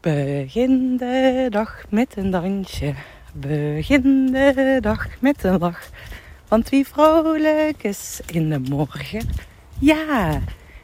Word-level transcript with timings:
Begin 0.00 0.96
de 0.96 1.46
dag 1.50 1.84
met 1.88 2.16
een 2.16 2.30
dansje. 2.30 2.94
Begin 3.32 4.26
de 4.26 4.78
dag 4.80 5.06
met 5.18 5.44
een 5.44 5.58
lach. 5.58 5.88
Want 6.48 6.68
wie 6.68 6.86
vrolijk 6.86 7.82
is 7.82 8.20
in 8.26 8.48
de 8.48 8.58
morgen, 8.58 9.28
ja, 9.78 10.40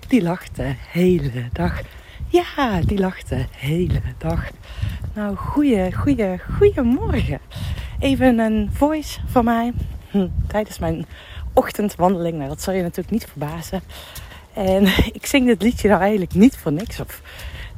die 0.09 0.23
lacht 0.23 0.57
de 0.57 0.75
hele 0.89 1.49
dag. 1.53 1.81
Ja, 2.29 2.81
die 2.81 2.99
lacht 2.99 3.29
de 3.29 3.45
hele 3.57 4.01
dag. 4.19 4.51
Nou, 5.15 5.37
goeie, 5.37 5.93
goeie, 5.93 6.39
goeiemorgen. 6.57 7.41
Even 7.99 8.39
een 8.39 8.71
voice 8.73 9.21
van 9.27 9.45
mij 9.45 9.73
hm, 10.11 10.29
tijdens 10.47 10.79
mijn 10.79 11.07
ochtendwandeling. 11.53 12.37
Nou, 12.37 12.49
dat 12.49 12.63
zal 12.63 12.75
je 12.75 12.83
natuurlijk 12.83 13.11
niet 13.11 13.27
verbazen. 13.27 13.81
En 14.53 14.87
ik 15.19 15.27
zing 15.27 15.47
dit 15.47 15.63
liedje 15.63 15.89
nou 15.89 16.01
eigenlijk 16.01 16.35
niet 16.35 16.57
voor 16.57 16.73
niks. 16.73 17.01
Of 17.01 17.23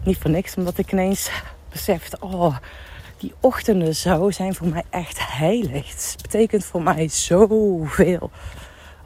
niet 0.04 0.18
voor 0.18 0.30
niks, 0.30 0.54
omdat 0.54 0.78
ik 0.78 0.92
ineens 0.92 1.30
besefte: 1.70 2.16
oh, 2.20 2.56
die 3.18 3.34
ochtenden 3.40 3.94
zo 3.94 4.30
zijn 4.30 4.54
voor 4.54 4.66
mij 4.66 4.84
echt 4.90 5.32
heilig. 5.32 5.90
Het 5.90 6.18
betekent 6.22 6.64
voor 6.64 6.82
mij 6.82 7.08
zoveel. 7.08 8.30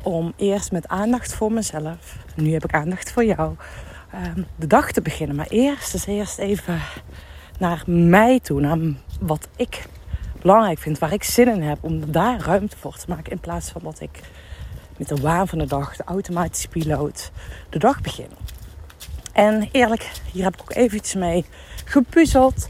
Om 0.03 0.33
eerst 0.37 0.73
met 0.73 0.89
aandacht 0.89 1.35
voor 1.35 1.53
mezelf, 1.53 2.17
nu 2.35 2.53
heb 2.53 2.65
ik 2.65 2.75
aandacht 2.75 3.13
voor 3.13 3.25
jou, 3.25 3.55
ehm, 4.11 4.43
de 4.57 4.67
dag 4.67 4.93
te 4.93 5.03
beginnen. 5.03 5.37
Maar 5.37 5.49
eerst 5.49 5.95
is 5.95 6.07
eerst 6.07 6.39
even 6.39 6.81
naar 7.59 7.83
mij 7.87 8.41
toe, 8.41 8.61
naar 8.61 8.79
wat 9.21 9.49
ik 9.57 9.85
belangrijk 10.41 10.79
vind, 10.79 10.99
waar 10.99 11.13
ik 11.13 11.25
zin 11.25 11.49
in 11.49 11.63
heb, 11.63 11.79
om 11.81 12.13
daar 12.13 12.41
ruimte 12.41 12.77
voor 12.77 12.97
te 12.97 13.05
maken. 13.09 13.33
In 13.33 13.41
plaats 13.41 13.71
van 13.71 13.81
dat 13.85 14.01
ik 14.01 14.21
met 14.97 15.09
de 15.09 15.17
waan 15.17 15.49
van 15.49 15.59
de 15.59 15.67
dag, 15.67 15.97
de 15.97 16.05
automatische 16.05 16.69
piloot, 16.69 17.31
de 17.71 17.79
dag 17.79 18.01
begin. 18.01 18.29
En 19.33 19.69
eerlijk, 19.73 20.11
hier 20.33 20.45
heb 20.45 20.55
ik 20.55 20.61
ook 20.61 20.75
eventjes 20.75 21.15
mee 21.15 21.45
gepuzzeld. 21.85 22.69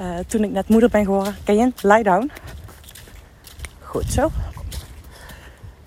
Uh, 0.00 0.18
toen 0.26 0.44
ik 0.44 0.50
net 0.50 0.68
moeder 0.68 0.88
ben 0.88 1.04
geworden. 1.04 1.36
Ken 1.44 1.56
je? 1.56 1.72
Lie 1.82 2.02
down. 2.02 2.30
Goed 3.80 4.12
zo. 4.12 4.30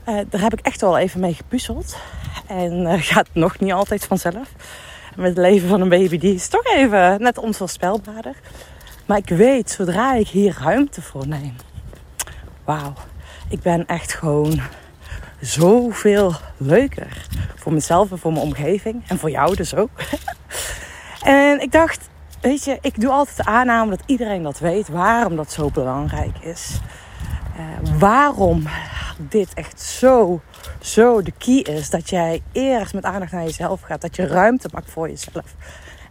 Uh, 0.10 0.20
daar 0.30 0.42
heb 0.42 0.54
ik 0.54 0.60
echt 0.60 0.82
wel 0.82 0.98
even 0.98 1.20
mee 1.20 1.34
gepuzzeld. 1.34 1.98
En 2.48 2.82
uh, 2.82 2.94
gaat 3.12 3.28
nog 3.32 3.60
niet 3.60 3.72
altijd 3.72 4.06
vanzelf. 4.06 4.52
Met 5.16 5.28
het 5.28 5.38
leven 5.38 5.70
van 5.70 5.82
een 5.82 5.90
baby, 5.90 6.18
die 6.18 6.34
is 6.34 6.48
toch 6.48 6.66
even 6.66 7.22
net 7.22 7.38
onvoorspelbaarder. 7.38 8.36
Maar 9.06 9.18
ik 9.18 9.30
weet, 9.30 9.72
zodra 9.72 10.14
ik 10.14 10.28
hier 10.28 10.58
ruimte 10.62 11.02
voor 11.02 11.28
neem. 11.28 11.56
Wauw, 12.64 12.94
ik 13.50 13.62
ben 13.62 13.86
echt 13.86 14.14
gewoon 14.14 14.62
zoveel 15.44 16.34
leuker. 16.58 17.28
Voor 17.56 17.74
mezelf 17.74 18.12
en 18.12 18.20
voor 18.20 18.32
mijn 18.32 18.46
omgeving. 18.46 19.04
En 19.08 19.18
voor 19.18 19.30
jou 19.30 19.56
dus 19.56 19.76
ook. 19.76 19.90
en 21.24 21.62
ik 21.62 21.72
dacht, 21.72 22.10
weet 22.42 22.64
je, 22.64 22.78
ik 22.82 23.02
doe 23.02 23.12
altijd 23.12 23.38
de 23.38 23.46
aanname 23.46 23.90
dat 23.90 24.04
iedereen 24.06 24.44
dat 24.44 24.60
weet. 24.60 24.88
Waarom 24.88 25.36
dat 25.36 25.52
zo 25.52 25.70
belangrijk 25.70 26.38
is. 26.40 26.80
Uh, 27.58 28.00
waarom 28.00 28.68
dit 29.18 29.54
echt 29.54 29.82
zo, 29.82 30.42
zo 30.80 31.22
de 31.22 31.34
key 31.38 31.60
is. 31.60 31.90
Dat 31.90 32.10
jij 32.10 32.42
eerst 32.52 32.94
met 32.94 33.04
aandacht 33.04 33.32
naar 33.32 33.44
jezelf 33.44 33.82
gaat. 33.82 34.02
Dat 34.02 34.16
je 34.16 34.28
ruimte 34.28 34.70
maakt 34.72 34.92
voor 34.92 35.10
jezelf. 35.10 35.56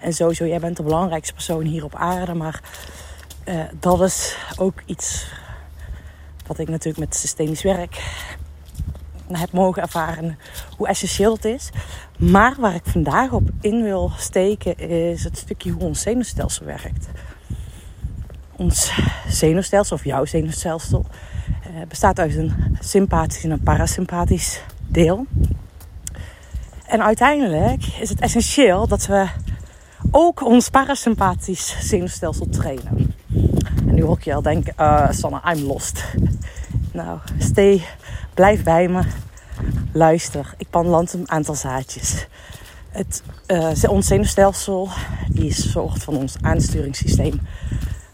En 0.00 0.12
sowieso, 0.12 0.46
jij 0.46 0.60
bent 0.60 0.76
de 0.76 0.82
belangrijkste 0.82 1.34
persoon 1.34 1.64
hier 1.64 1.84
op 1.84 1.94
aarde. 1.94 2.34
Maar 2.34 2.60
uh, 3.44 3.62
dat 3.80 4.02
is 4.02 4.36
ook 4.58 4.82
iets 4.86 5.26
wat 6.46 6.58
ik 6.58 6.68
natuurlijk 6.68 7.04
met 7.04 7.16
systemisch 7.16 7.62
werk 7.62 8.00
heb 9.34 9.52
mogen 9.52 9.82
ervaren 9.82 10.38
hoe 10.76 10.88
essentieel 10.88 11.32
het 11.32 11.44
is. 11.44 11.70
Maar 12.18 12.54
waar 12.58 12.74
ik 12.74 12.84
vandaag 12.84 13.30
op 13.32 13.50
in 13.60 13.82
wil 13.82 14.12
steken 14.16 14.78
is 14.78 15.24
het 15.24 15.38
stukje 15.38 15.70
hoe 15.70 15.82
ons 15.82 16.00
zenuwstelsel 16.00 16.66
werkt. 16.66 17.08
Ons 18.56 18.92
zenuwstelsel, 19.28 19.96
of 19.96 20.04
jouw 20.04 20.24
zenuwstelsel, 20.24 21.06
eh, 21.62 21.86
bestaat 21.88 22.18
uit 22.18 22.36
een 22.36 22.76
sympathisch 22.80 23.44
en 23.44 23.50
een 23.50 23.62
parasympathisch 23.62 24.60
deel. 24.86 25.26
En 26.86 27.02
uiteindelijk 27.02 27.86
is 28.00 28.08
het 28.08 28.20
essentieel 28.20 28.86
dat 28.86 29.06
we 29.06 29.26
ook 30.10 30.44
ons 30.44 30.68
parasympathisch 30.68 31.76
zenuwstelsel 31.80 32.48
trainen. 32.48 33.14
En 33.86 33.94
nu 33.94 34.02
hoor 34.02 34.16
ik 34.16 34.24
je 34.24 34.34
al 34.34 34.42
denken, 34.42 34.74
uh, 34.80 35.10
Sanne, 35.10 35.40
I'm 35.54 35.66
lost. 35.66 36.04
Nou, 36.92 37.18
stay, 37.38 37.84
blijf 38.34 38.62
bij 38.62 38.88
me. 38.88 39.02
Luister, 39.92 40.54
ik 40.56 40.66
land 40.70 41.12
een 41.12 41.30
aantal 41.30 41.54
zaadjes. 41.54 42.26
Het, 42.88 43.22
uh, 43.46 43.90
ons 43.90 44.06
zenuwstelsel 44.06 44.88
die 45.28 45.52
zorgt 45.52 46.04
van 46.04 46.16
ons 46.16 46.36
aansturingssysteem. 46.40 47.40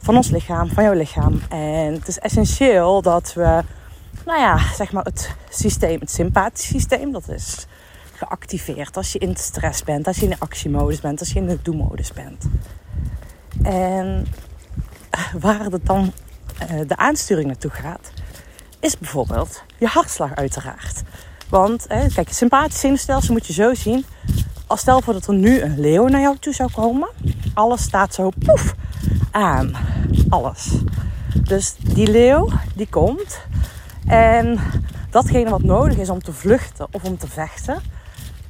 Van 0.02 0.16
ons 0.16 0.30
lichaam, 0.30 0.68
van 0.68 0.84
jouw 0.84 0.92
lichaam. 0.92 1.40
En 1.48 1.92
het 1.92 2.08
is 2.08 2.18
essentieel 2.18 3.02
dat 3.02 3.32
we, 3.34 3.62
nou 4.24 4.40
ja, 4.40 4.58
zeg 4.74 4.92
maar 4.92 5.04
het 5.04 5.34
systeem, 5.48 6.00
het 6.00 6.10
sympathisch 6.10 6.66
systeem, 6.66 7.12
dat 7.12 7.28
is 7.28 7.66
geactiveerd 8.12 8.96
als 8.96 9.12
je 9.12 9.18
in 9.18 9.36
stress 9.36 9.84
bent, 9.84 10.06
als 10.06 10.16
je 10.16 10.26
in 10.26 10.38
actiemodus 10.38 11.00
bent, 11.00 11.20
als 11.20 11.32
je 11.32 11.38
in 11.38 11.46
de 11.46 11.58
do-modus 11.62 12.12
bent. 12.12 12.44
En 13.62 14.26
waar 15.38 15.64
het 15.64 15.86
dan 15.86 16.12
uh, 16.70 16.80
de 16.86 16.96
aansturing 16.96 17.46
naartoe 17.46 17.70
gaat, 17.70 18.10
is 18.80 18.98
bijvoorbeeld 18.98 19.62
je 19.78 19.86
hartslag 19.86 20.34
uiteraard. 20.34 21.02
Want 21.48 21.84
hè, 21.88 22.08
kijk, 22.08 22.28
het 22.28 22.36
sympathische 22.36 22.80
zenuwstelsel 22.80 23.32
moet 23.32 23.46
je 23.46 23.52
zo 23.52 23.74
zien. 23.74 24.04
Als 24.66 24.80
stel 24.80 25.00
voor 25.00 25.12
dat 25.12 25.26
er 25.26 25.34
nu 25.34 25.60
een 25.60 25.80
leeuw 25.80 26.06
naar 26.06 26.20
jou 26.20 26.36
toe 26.38 26.54
zou 26.54 26.70
komen. 26.72 27.08
Alles 27.54 27.82
staat 27.82 28.14
zo 28.14 28.30
poef 28.44 28.74
aan. 29.30 29.72
Alles. 30.28 30.70
Dus 31.34 31.74
die 31.78 32.10
leeuw 32.10 32.48
die 32.74 32.88
komt. 32.90 33.40
En 34.06 34.58
datgene 35.10 35.50
wat 35.50 35.62
nodig 35.62 35.96
is 35.96 36.10
om 36.10 36.22
te 36.22 36.32
vluchten 36.32 36.86
of 36.90 37.04
om 37.04 37.18
te 37.18 37.28
vechten. 37.28 37.82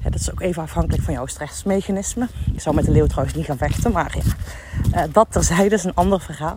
dat 0.02 0.14
is 0.14 0.30
ook 0.30 0.40
even 0.40 0.62
afhankelijk 0.62 1.02
van 1.02 1.14
jouw 1.14 1.26
stressmechanisme. 1.26 2.28
Je 2.52 2.60
zou 2.60 2.74
met 2.74 2.84
de 2.84 2.90
leeuw 2.90 3.06
trouwens 3.06 3.36
niet 3.36 3.46
gaan 3.46 3.58
vechten. 3.58 3.92
Maar 3.92 4.16
ja, 4.16 5.06
uh, 5.06 5.12
dat 5.12 5.26
terzijde 5.30 5.74
is 5.74 5.84
een 5.84 5.94
ander 5.94 6.20
verhaal. 6.20 6.56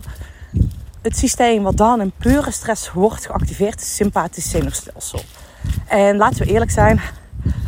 Het 1.01 1.17
systeem 1.17 1.63
wat 1.63 1.78
dan 1.78 2.01
in 2.01 2.12
pure 2.17 2.51
stress 2.51 2.91
wordt 2.91 3.25
geactiveerd 3.25 3.81
is 3.81 3.95
sympathisch 3.95 4.50
zenuwstelsel. 4.50 5.19
En 5.88 6.17
laten 6.17 6.45
we 6.45 6.51
eerlijk 6.51 6.72
zijn, 6.72 7.01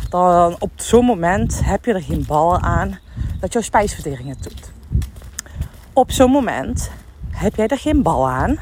dan 0.08 0.56
op 0.58 0.70
zo'n 0.76 1.04
moment 1.04 1.64
heb 1.64 1.84
je 1.84 1.92
er 1.92 2.02
geen 2.02 2.24
bal 2.26 2.60
aan 2.60 2.98
dat 3.40 3.52
jouw 3.52 3.62
spijsvertering 3.62 4.28
het 4.28 4.42
doet. 4.42 4.72
Op 5.92 6.10
zo'n 6.10 6.30
moment 6.30 6.90
heb 7.30 7.54
jij 7.54 7.66
er 7.66 7.78
geen 7.78 8.02
bal 8.02 8.28
aan 8.28 8.58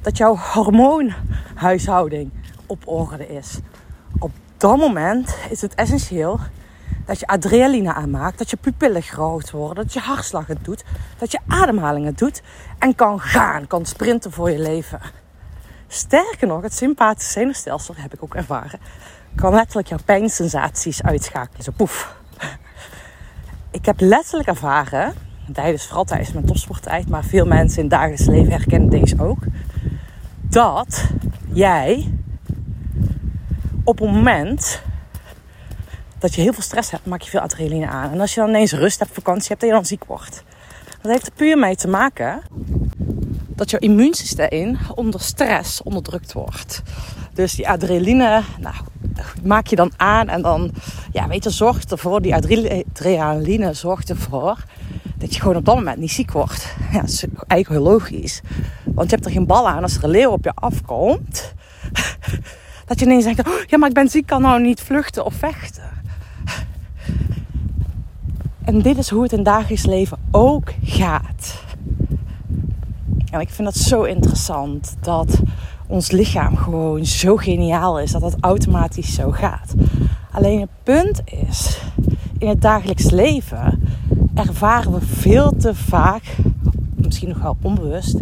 dat 0.00 0.16
jouw 0.16 0.36
hormoonhuishouding 0.36 2.30
op 2.66 2.88
orde 2.88 3.26
is. 3.26 3.58
Op 4.18 4.30
dat 4.56 4.76
moment 4.76 5.36
is 5.50 5.60
het 5.60 5.74
essentieel 5.74 6.40
dat 7.04 7.20
je 7.20 7.26
adrenaline 7.26 7.94
aanmaakt, 7.94 8.38
dat 8.38 8.50
je 8.50 8.56
pupillen 8.56 9.02
groot 9.02 9.50
worden, 9.50 9.84
dat 9.84 9.92
je 9.92 10.00
hartslag 10.00 10.46
het 10.46 10.64
doet, 10.64 10.84
dat 11.18 11.32
je 11.32 11.38
ademhaling 11.48 12.06
het 12.06 12.18
doet 12.18 12.42
en 12.78 12.94
kan 12.94 13.20
gaan, 13.20 13.66
kan 13.66 13.86
sprinten 13.86 14.32
voor 14.32 14.50
je 14.50 14.58
leven. 14.58 15.00
Sterker 15.88 16.46
nog, 16.46 16.62
het 16.62 16.74
sympathische 16.74 17.32
zenuwstelsel, 17.32 17.94
heb 17.96 18.14
ik 18.14 18.22
ook 18.22 18.34
ervaren, 18.34 18.80
kan 19.34 19.54
letterlijk 19.54 19.88
jouw 19.88 19.98
pijnsensaties 20.04 21.02
uitschakelen. 21.02 21.62
Zo 21.62 21.72
poef. 21.76 22.16
Ik 23.70 23.84
heb 23.84 24.00
letterlijk 24.00 24.48
ervaren, 24.48 25.14
tijdens 25.52 25.86
vooral 25.86 26.04
tijdens 26.04 26.32
mijn 26.32 26.46
topsporttijd, 26.46 27.08
maar 27.08 27.24
veel 27.24 27.46
mensen 27.46 27.76
in 27.76 27.84
het 27.84 27.92
dagelijks 27.92 28.26
leven 28.26 28.52
herkennen 28.52 28.88
deze 28.88 29.22
ook, 29.22 29.42
dat 30.40 31.10
jij 31.52 32.12
op 33.84 33.98
het 33.98 34.10
moment 34.10 34.82
dat 36.24 36.34
je 36.34 36.40
heel 36.40 36.52
veel 36.52 36.62
stress 36.62 36.90
hebt, 36.90 37.06
maak 37.06 37.20
je 37.20 37.30
veel 37.30 37.40
adrenaline 37.40 37.86
aan. 37.86 38.12
En 38.12 38.20
als 38.20 38.34
je 38.34 38.40
dan 38.40 38.48
ineens 38.48 38.72
rust 38.72 38.98
hebt, 38.98 39.10
vakantie 39.12 39.48
hebt, 39.48 39.60
dat 39.60 39.68
je 39.68 39.76
dan 39.76 39.86
ziek 39.86 40.04
wordt. 40.04 40.44
Dat 41.00 41.12
heeft 41.12 41.26
er 41.26 41.32
puur 41.32 41.58
mee 41.58 41.76
te 41.76 41.88
maken 41.88 42.42
dat 43.48 43.70
jouw 43.70 43.80
immuunsysteem 43.80 44.78
onder 44.94 45.20
stress 45.20 45.82
onderdrukt 45.82 46.32
wordt. 46.32 46.82
Dus 47.32 47.54
die 47.54 47.68
adrenaline, 47.68 48.42
nou, 48.58 48.74
maak 49.42 49.66
je 49.66 49.76
dan 49.76 49.92
aan 49.96 50.28
en 50.28 50.42
dan, 50.42 50.70
ja, 51.12 51.28
weet 51.28 51.44
je, 51.44 51.50
zorgt 51.50 51.90
ervoor, 51.90 52.22
die 52.22 52.34
adrenaline 52.34 53.72
zorgt 53.72 54.10
ervoor 54.10 54.64
dat 55.16 55.34
je 55.34 55.40
gewoon 55.40 55.56
op 55.56 55.64
dat 55.64 55.74
moment 55.74 55.98
niet 55.98 56.10
ziek 56.10 56.32
wordt. 56.32 56.74
Ja, 56.92 57.00
dat 57.00 57.10
is 57.10 57.24
eigenlijk 57.46 57.68
heel 57.68 57.92
logisch. 57.92 58.40
Want 58.84 59.10
je 59.10 59.14
hebt 59.14 59.26
er 59.26 59.32
geen 59.32 59.46
bal 59.46 59.68
aan 59.68 59.82
als 59.82 59.96
er 59.96 60.04
een 60.04 60.10
leeuw 60.10 60.30
op 60.30 60.44
je 60.44 60.52
afkomt. 60.54 61.52
Dat 62.86 62.98
je 62.98 63.04
ineens 63.04 63.24
denkt, 63.24 63.48
oh, 63.48 63.54
ja, 63.66 63.78
maar 63.78 63.88
ik 63.88 63.94
ben 63.94 64.08
ziek, 64.08 64.26
kan 64.26 64.42
nou 64.42 64.60
niet 64.60 64.80
vluchten 64.80 65.24
of 65.24 65.34
vechten. 65.34 65.94
En 68.64 68.82
dit 68.82 68.98
is 68.98 69.08
hoe 69.08 69.22
het 69.22 69.32
in 69.32 69.42
dagelijks 69.42 69.86
leven 69.86 70.18
ook 70.30 70.72
gaat. 70.82 71.62
En 73.30 73.40
ik 73.40 73.50
vind 73.50 73.68
dat 73.68 73.76
zo 73.76 74.02
interessant 74.02 74.96
dat 75.00 75.40
ons 75.86 76.10
lichaam 76.10 76.56
gewoon 76.56 77.06
zo 77.06 77.36
geniaal 77.36 78.00
is 78.00 78.10
dat 78.10 78.20
dat 78.20 78.36
automatisch 78.40 79.14
zo 79.14 79.30
gaat. 79.30 79.74
Alleen 80.30 80.60
het 80.60 80.70
punt 80.82 81.22
is, 81.24 81.80
in 82.38 82.48
het 82.48 82.62
dagelijks 82.62 83.10
leven 83.10 83.82
ervaren 84.34 84.92
we 84.92 85.00
veel 85.00 85.56
te 85.56 85.74
vaak, 85.74 86.36
misschien 86.96 87.28
nog 87.28 87.38
wel 87.38 87.56
onbewust, 87.62 88.20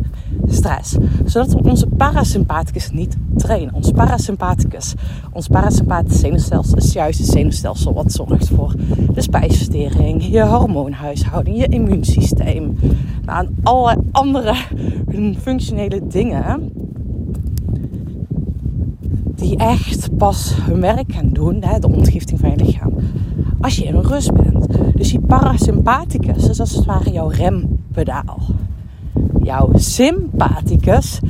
stress. 0.54 0.96
Zodat 1.24 1.52
we 1.52 1.62
onze 1.62 1.86
parasympathicus 1.86 2.90
niet 2.90 3.16
trainen. 3.36 3.74
Ons 3.74 3.90
parasympathicus, 3.90 4.94
ons 5.32 5.48
parasympathische 5.48 6.18
zenuwstelsel 6.18 6.76
is 6.76 6.92
juist 6.92 7.18
het 7.18 7.28
zenuwstelsel 7.28 7.94
wat 7.94 8.12
zorgt 8.12 8.48
voor 8.48 8.74
de 9.14 9.20
spijsvertering, 9.20 10.26
je 10.26 10.42
hormoonhuishouding, 10.42 11.56
je 11.56 11.68
immuunsysteem. 11.68 12.78
Nou, 13.24 13.46
en 13.46 13.56
alle 13.62 13.96
andere 14.10 14.54
functionele 15.42 16.00
dingen 16.08 16.72
die 19.34 19.56
echt 19.56 20.16
pas 20.16 20.54
hun 20.60 20.80
werk 20.80 21.12
gaan 21.12 21.28
doen, 21.28 21.60
de 21.80 21.88
ontgifting 21.88 22.40
van 22.40 22.50
je 22.50 22.64
lichaam, 22.64 22.92
als 23.60 23.76
je 23.76 23.84
in 23.84 23.96
rust 23.96 24.32
bent. 24.32 24.66
Dus 24.96 25.10
die 25.10 25.20
parasympathicus 25.20 26.48
is 26.48 26.60
als 26.60 26.74
het 26.74 26.84
ware 26.84 27.10
jouw 27.10 27.28
rempedaal. 27.28 28.38
Jouw 29.42 29.70
sympathicus 29.74 31.20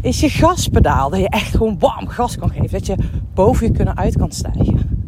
is 0.00 0.20
je 0.20 0.28
gaspedaal. 0.28 1.10
Dat 1.10 1.20
je 1.20 1.28
echt 1.28 1.56
gewoon 1.56 1.78
bam 1.78 2.08
gas 2.08 2.36
kan 2.36 2.50
geven. 2.50 2.70
Dat 2.70 2.86
je 2.86 2.96
boven 3.34 3.66
je 3.66 3.72
kunnen 3.72 3.96
uit 3.96 4.16
kan 4.16 4.32
stijgen. 4.32 5.06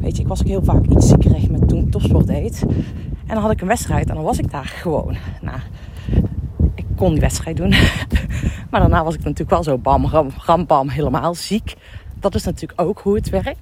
Weet 0.00 0.16
je, 0.16 0.22
ik 0.22 0.28
was 0.28 0.40
ook 0.40 0.46
heel 0.46 0.64
vaak 0.64 0.86
iets 0.86 1.08
ziekerig 1.08 1.50
met 1.50 1.68
toen 1.68 1.90
topsport 1.90 2.26
deed. 2.26 2.64
En 3.26 3.34
dan 3.34 3.42
had 3.42 3.50
ik 3.50 3.60
een 3.60 3.68
wedstrijd 3.68 4.08
en 4.08 4.14
dan 4.14 4.24
was 4.24 4.38
ik 4.38 4.50
daar 4.50 4.64
gewoon. 4.64 5.16
Nou, 5.40 5.58
ik 6.74 6.84
kon 6.96 7.10
die 7.10 7.20
wedstrijd 7.20 7.56
doen. 7.56 7.68
maar 8.70 8.80
daarna 8.80 9.04
was 9.04 9.14
ik 9.14 9.20
natuurlijk 9.20 9.50
wel 9.50 9.62
zo 9.62 9.78
bam, 9.78 10.06
ram, 10.06 10.28
ram, 10.36 10.66
bam, 10.66 10.88
helemaal 10.88 11.34
ziek. 11.34 11.74
Dat 12.20 12.34
is 12.34 12.44
natuurlijk 12.44 12.80
ook 12.80 13.00
hoe 13.00 13.14
het 13.14 13.30
werkt. 13.30 13.58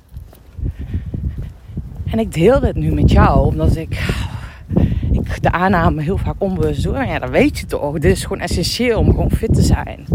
En 2.11 2.19
ik 2.19 2.35
deel 2.35 2.61
dit 2.61 2.75
nu 2.75 2.93
met 2.93 3.11
jou 3.11 3.47
omdat 3.47 3.77
ik, 3.77 4.15
de 5.39 5.51
aanname 5.51 6.03
heel 6.03 6.19
vaak 6.19 6.35
onbewust 6.39 6.83
doe. 6.83 6.93
Maar 6.93 7.07
ja, 7.07 7.19
dat 7.19 7.31
weet 7.31 7.59
je 7.59 7.67
toch. 7.67 7.93
Dit 7.93 8.13
is 8.13 8.23
gewoon 8.23 8.41
essentieel 8.41 8.99
om 8.99 9.07
gewoon 9.07 9.31
fit 9.31 9.55
te 9.55 9.63
zijn. 9.63 10.07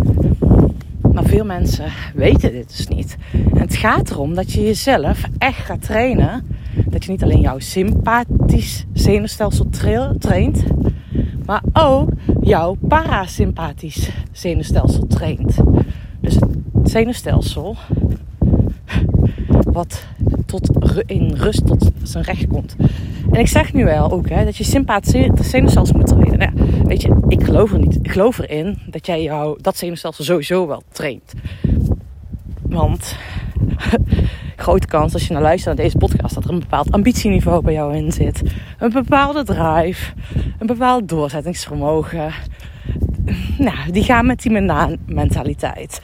Maar 1.13 1.23
veel 1.23 1.45
mensen 1.45 1.91
weten 2.13 2.51
dit 2.51 2.77
dus 2.77 2.87
niet. 2.87 3.17
En 3.33 3.59
het 3.59 3.75
gaat 3.75 4.09
erom 4.09 4.35
dat 4.35 4.51
je 4.51 4.61
jezelf 4.61 5.23
echt 5.37 5.57
gaat 5.57 5.81
trainen. 5.81 6.47
Dat 6.85 7.05
je 7.05 7.11
niet 7.11 7.23
alleen 7.23 7.41
jouw 7.41 7.59
sympathisch 7.59 8.85
zenuwstelsel 8.93 9.69
traint, 10.19 10.63
maar 11.45 11.61
ook 11.73 12.09
jouw 12.41 12.77
parasympathisch 12.87 14.09
zenuwstelsel 14.31 15.07
traint. 15.07 15.55
Dus 16.19 16.35
het 16.35 16.45
zenuwstelsel 16.83 17.75
wat 19.71 20.05
tot 20.45 20.69
in 21.05 21.33
rust 21.33 21.65
tot 21.65 21.91
zijn 22.03 22.23
recht 22.23 22.47
komt. 22.47 22.75
En 23.31 23.39
ik 23.39 23.47
zeg 23.47 23.73
nu 23.73 23.85
wel 23.85 24.11
ook 24.11 24.29
hè, 24.29 24.45
dat 24.45 24.57
je 24.57 24.63
sympathische 24.63 25.31
zenuwstelsel 25.41 25.95
moet 25.97 26.07
trainen. 26.07 26.37
Nou, 26.37 26.81
weet 26.83 27.01
je, 27.01 27.25
ik 27.27 27.43
geloof 27.43 27.71
er 27.71 27.79
niet. 27.79 27.95
Ik 28.01 28.11
geloof 28.11 28.37
erin 28.37 28.77
dat 28.87 29.05
jij 29.05 29.21
jou, 29.21 29.57
dat 29.61 29.77
zenuwstelsel 29.77 30.23
sowieso 30.23 30.67
wel 30.67 30.83
traint. 30.91 31.33
Want 32.61 33.17
grote 34.55 34.87
kans 34.87 35.13
als 35.13 35.27
je 35.27 35.33
naar 35.33 35.41
luistert 35.41 35.75
naar 35.75 35.85
deze 35.85 35.97
podcast 35.97 36.35
dat 36.35 36.43
er 36.43 36.49
een 36.49 36.59
bepaald 36.59 36.91
ambitieniveau 36.91 37.63
bij 37.63 37.73
jou 37.73 37.95
in 37.95 38.11
zit. 38.11 38.41
Een 38.79 38.91
bepaalde 38.91 39.43
drive, 39.43 40.13
een 40.59 40.67
bepaald 40.67 41.09
doorzettingsvermogen. 41.09 42.33
Nou, 43.57 43.91
die 43.91 44.03
gaan 44.03 44.25
met 44.25 44.41
die 44.41 44.51
mentaliteit. 45.05 46.01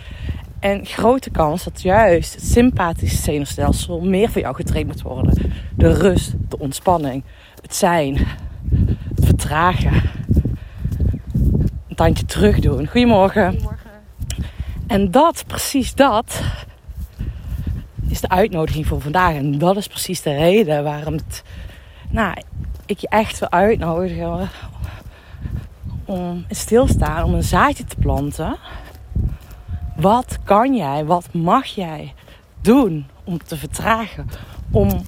En 0.62 0.86
grote 0.86 1.30
kans 1.30 1.64
dat 1.64 1.82
juist 1.82 2.34
het 2.34 2.44
sympathische 2.44 3.22
zenuwstelsel 3.22 4.02
meer 4.02 4.30
voor 4.30 4.42
jou 4.42 4.56
getraind 4.56 4.88
moet 4.88 5.02
worden. 5.02 5.54
De 5.76 5.94
rust, 5.94 6.34
de 6.50 6.60
ontspanning, 6.60 7.24
het 7.62 7.76
zijn, 7.76 8.18
het 9.16 9.26
vertragen. 9.26 10.02
Een 11.88 11.96
tandje 11.96 12.26
terug 12.26 12.60
doen. 12.60 12.88
Goedemorgen. 12.88 13.50
Goedemorgen. 13.50 13.90
En 14.88 15.12
dat, 15.12 15.44
precies 15.48 15.96
dat, 15.96 16.42
is 18.08 18.22
de 18.22 18.30
uitnodiging 18.30 18.88
voor 18.88 19.02
vandaag. 19.02 19.36
En 19.36 19.58
dat 19.58 19.78
is 19.78 19.88
precies 19.88 20.22
de 20.22 20.36
reden 20.36 20.84
waarom 20.84 21.14
het, 21.14 21.44
nou, 22.10 22.34
ik 22.86 23.00
je 23.00 23.08
echt 23.08 23.40
wil 23.40 23.52
uitnodigen 23.52 24.50
om 26.06 26.46
stilstaan, 26.50 27.24
om 27.24 27.34
een 27.34 27.44
zaadje 27.44 27.84
te 27.84 27.96
planten 27.96 28.58
wat 30.02 30.38
kan 30.44 30.76
jij, 30.76 31.06
wat 31.06 31.34
mag 31.34 31.66
jij 31.66 32.14
doen 32.62 33.06
om 33.24 33.44
te 33.44 33.58
vertragen? 33.58 34.30
Om 34.72 35.06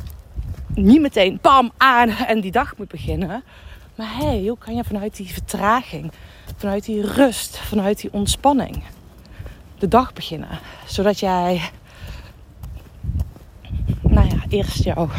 niet 0.76 1.02
meteen 1.02 1.40
pam 1.40 1.72
aan 1.78 2.10
en 2.10 2.42
die 2.42 2.52
dag 2.52 2.78
moet 2.78 2.88
beginnen. 2.88 3.44
Maar 3.96 4.16
hey, 4.18 4.44
hoe 4.48 4.58
kan 4.58 4.76
je 4.76 4.84
vanuit 4.84 5.16
die 5.16 5.34
vertraging, 5.34 6.12
vanuit 6.58 6.86
die 6.86 7.02
rust, 7.02 7.58
vanuit 7.58 8.02
die 8.02 8.14
ontspanning 8.14 8.84
de 9.78 9.88
dag 9.88 10.14
beginnen? 10.14 10.60
Zodat 10.86 11.20
jij, 11.20 11.62
nou 14.02 14.28
ja, 14.28 14.44
eerst 14.50 14.84
jouw 14.84 15.10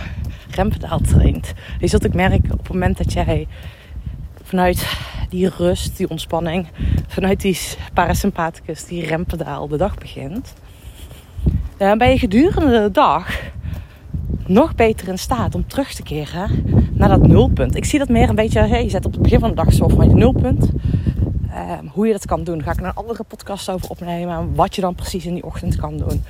rempedaal 0.50 1.00
traint. 1.00 1.52
Je 1.78 1.86
zult 1.86 2.06
ook 2.06 2.14
merken 2.14 2.52
op 2.52 2.58
het 2.58 2.68
moment 2.68 2.96
dat 2.96 3.12
jij 3.12 3.46
vanuit 4.42 4.86
die 5.28 5.48
rust, 5.48 5.96
die 5.96 6.10
ontspanning, 6.10 6.66
vanuit 7.14 7.40
die 7.40 7.58
parasympathicus, 7.92 8.84
die 8.84 9.06
rempedaal 9.06 9.68
de 9.68 9.76
dag 9.76 9.98
begint, 9.98 10.54
dan 11.76 11.98
ben 11.98 12.10
je 12.10 12.18
gedurende 12.18 12.82
de 12.82 12.90
dag 12.90 13.40
nog 14.46 14.74
beter 14.74 15.08
in 15.08 15.18
staat 15.18 15.54
om 15.54 15.66
terug 15.66 15.94
te 15.94 16.02
keren 16.02 16.64
naar 16.92 17.08
dat 17.08 17.26
nulpunt. 17.26 17.76
Ik 17.76 17.84
zie 17.84 17.98
dat 17.98 18.08
meer 18.08 18.28
een 18.28 18.34
beetje, 18.34 18.82
je 18.82 18.90
zet 18.90 19.06
op 19.06 19.12
het 19.12 19.22
begin 19.22 19.38
van 19.38 19.48
de 19.48 19.54
dag 19.54 19.72
zo 19.72 19.88
van 19.88 20.08
je 20.08 20.14
nulpunt. 20.14 20.70
Ehm, 21.50 21.86
hoe 21.86 22.06
je 22.06 22.12
dat 22.12 22.26
kan 22.26 22.44
doen, 22.44 22.62
ga 22.62 22.72
ik 22.72 22.80
een 22.80 22.94
andere 22.94 23.22
podcast 23.22 23.70
over 23.70 23.88
opnemen. 23.88 24.54
Wat 24.54 24.74
je 24.74 24.80
dan 24.80 24.94
precies 24.94 25.26
in 25.26 25.34
die 25.34 25.44
ochtend 25.44 25.76
kan 25.76 25.96
doen. 25.96 26.24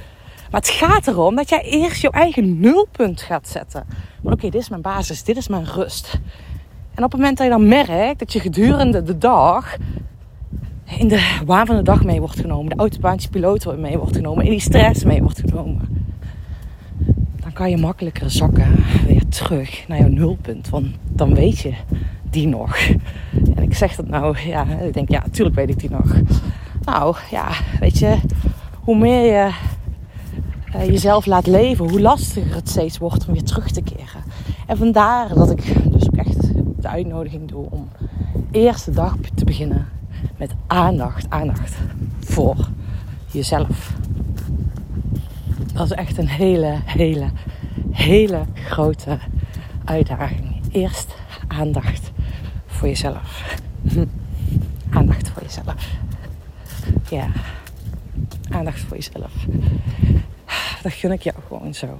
Maar 0.50 0.60
het 0.60 0.68
gaat 0.68 1.06
erom 1.06 1.36
dat 1.36 1.48
jij 1.48 1.62
eerst 1.62 2.02
jouw 2.02 2.10
eigen 2.10 2.60
nulpunt 2.60 3.20
gaat 3.20 3.48
zetten. 3.48 3.86
Oké, 4.22 4.50
dit 4.50 4.54
is 4.54 4.68
mijn 4.68 4.82
basis, 4.82 5.22
dit 5.22 5.36
is 5.36 5.48
mijn 5.48 5.64
rust. 5.64 6.20
En 6.94 7.04
op 7.04 7.10
het 7.10 7.20
moment 7.20 7.36
dat 7.36 7.46
je 7.46 7.52
dan 7.52 7.68
merkt 7.68 8.18
dat 8.18 8.32
je 8.32 8.40
gedurende 8.40 9.02
de 9.02 9.18
dag 9.18 9.76
in 10.84 11.08
de 11.08 11.40
waan 11.46 11.66
van 11.66 11.76
de 11.76 11.82
dag 11.82 12.04
mee 12.04 12.20
wordt 12.20 12.40
genomen, 12.40 12.70
de 12.70 12.80
autobaansje 12.80 13.28
piloot 13.28 13.78
mee 13.78 13.98
wordt 13.98 14.16
genomen, 14.16 14.44
in 14.44 14.50
die 14.50 14.60
stress 14.60 15.04
mee 15.04 15.22
wordt 15.22 15.40
genomen, 15.40 15.88
dan 17.36 17.52
kan 17.52 17.70
je 17.70 17.76
makkelijker 17.76 18.30
zakken 18.30 18.84
weer 19.06 19.28
terug 19.28 19.84
naar 19.88 19.98
jouw 19.98 20.08
nulpunt. 20.08 20.68
Want 20.68 20.86
dan 21.08 21.34
weet 21.34 21.58
je 21.58 21.72
die 22.30 22.46
nog. 22.46 22.76
En 23.54 23.62
ik 23.62 23.74
zeg 23.74 23.96
dat 23.96 24.08
nou, 24.08 24.38
ja, 24.46 24.66
ik 24.66 24.94
denk, 24.94 25.10
ja, 25.10 25.20
natuurlijk 25.24 25.56
weet 25.56 25.68
ik 25.68 25.78
die 25.78 25.90
nog. 25.90 26.14
Nou, 26.84 27.16
ja, 27.30 27.48
weet 27.80 27.98
je, 27.98 28.16
hoe 28.80 28.98
meer 28.98 29.24
je 29.24 29.54
uh, 30.76 30.86
jezelf 30.86 31.26
laat 31.26 31.46
leven, 31.46 31.88
hoe 31.88 32.00
lastiger 32.00 32.54
het 32.54 32.68
steeds 32.68 32.98
wordt 32.98 33.26
om 33.26 33.32
weer 33.32 33.42
terug 33.42 33.70
te 33.70 33.82
keren. 33.82 34.22
En 34.66 34.76
vandaar 34.76 35.34
dat 35.34 35.50
ik 35.50 35.90
dus 35.92 36.08
echt 36.08 36.54
de 36.80 36.88
uitnodiging 36.88 37.48
doe 37.48 37.66
om 37.70 37.88
eerste 38.50 38.90
dag 38.90 39.16
te 39.34 39.44
beginnen 39.44 39.86
met 40.36 40.52
aandacht. 40.66 41.26
Aandacht 41.28 41.74
voor 42.20 42.68
jezelf. 43.30 43.92
Dat 45.72 45.84
is 45.84 45.92
echt 45.92 46.18
een 46.18 46.28
hele, 46.28 46.78
hele, 46.84 47.30
hele 47.90 48.44
grote 48.54 49.18
uitdaging. 49.84 50.60
Eerst 50.72 51.14
aandacht 51.48 52.10
voor 52.66 52.88
jezelf. 52.88 53.58
Aandacht 54.90 55.28
voor 55.28 55.42
jezelf. 55.42 55.92
Ja, 57.10 57.26
aandacht 58.50 58.80
voor 58.80 58.96
jezelf. 58.96 59.32
Dat 60.82 60.92
gun 60.92 61.12
ik 61.12 61.22
jou 61.22 61.36
gewoon 61.48 61.74
zo. 61.74 61.98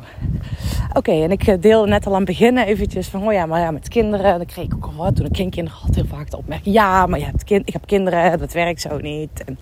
Oké, 0.96 1.22
en 1.22 1.30
ik 1.30 1.46
eh, 1.46 1.60
deelde 1.60 1.88
net 1.88 2.06
al 2.06 2.12
aan 2.12 2.18
het 2.18 2.26
begin 2.26 2.58
eventjes 2.58 3.08
van, 3.08 3.26
oh 3.26 3.32
ja, 3.32 3.46
maar 3.46 3.60
ja, 3.60 3.70
met 3.70 3.88
kinderen. 3.88 4.36
Dan 4.36 4.46
kreeg 4.46 4.64
ik 4.64 4.74
ook 4.74 4.84
al 4.84 4.94
wat. 4.94 5.16
Toen 5.16 5.26
ik 5.26 5.36
geen 5.36 5.50
kinderen 5.50 5.80
had, 5.80 5.94
heel 5.94 6.06
vaak 6.06 6.30
de 6.30 6.36
opmerking, 6.36 6.74
ja, 6.74 7.06
maar 7.06 7.18
je 7.18 7.30
kind, 7.44 7.66
ik 7.66 7.72
heb 7.72 7.86
kinderen, 7.86 8.38
dat 8.38 8.52
werkt 8.52 8.80
zo 8.80 8.98
niet. 8.98 9.44
En, 9.44 9.58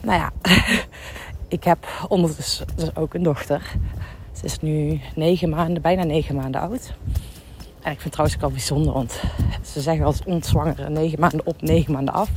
nou 0.00 0.18
ja, 0.18 0.32
ik 1.48 1.64
heb 1.64 2.06
ondertussen 2.08 2.66
dus 2.76 2.96
ook 2.96 3.14
een 3.14 3.22
dochter. 3.22 3.72
Ze 4.32 4.44
is 4.44 4.60
nu 4.60 5.00
negen 5.14 5.48
maanden, 5.48 5.82
bijna 5.82 6.04
negen 6.04 6.34
maanden 6.34 6.60
oud. 6.60 6.94
En 7.82 7.92
ik 7.92 8.00
vind 8.00 8.02
het 8.02 8.12
trouwens 8.12 8.36
ook 8.36 8.42
al 8.42 8.50
bijzonder, 8.50 8.92
want 8.92 9.22
ze 9.62 9.80
zeggen 9.80 10.04
als 10.04 10.24
ontzwangere 10.24 10.88
negen 10.88 11.20
maanden 11.20 11.46
op, 11.46 11.62
negen 11.62 11.92
maanden 11.92 12.14
af. 12.14 12.28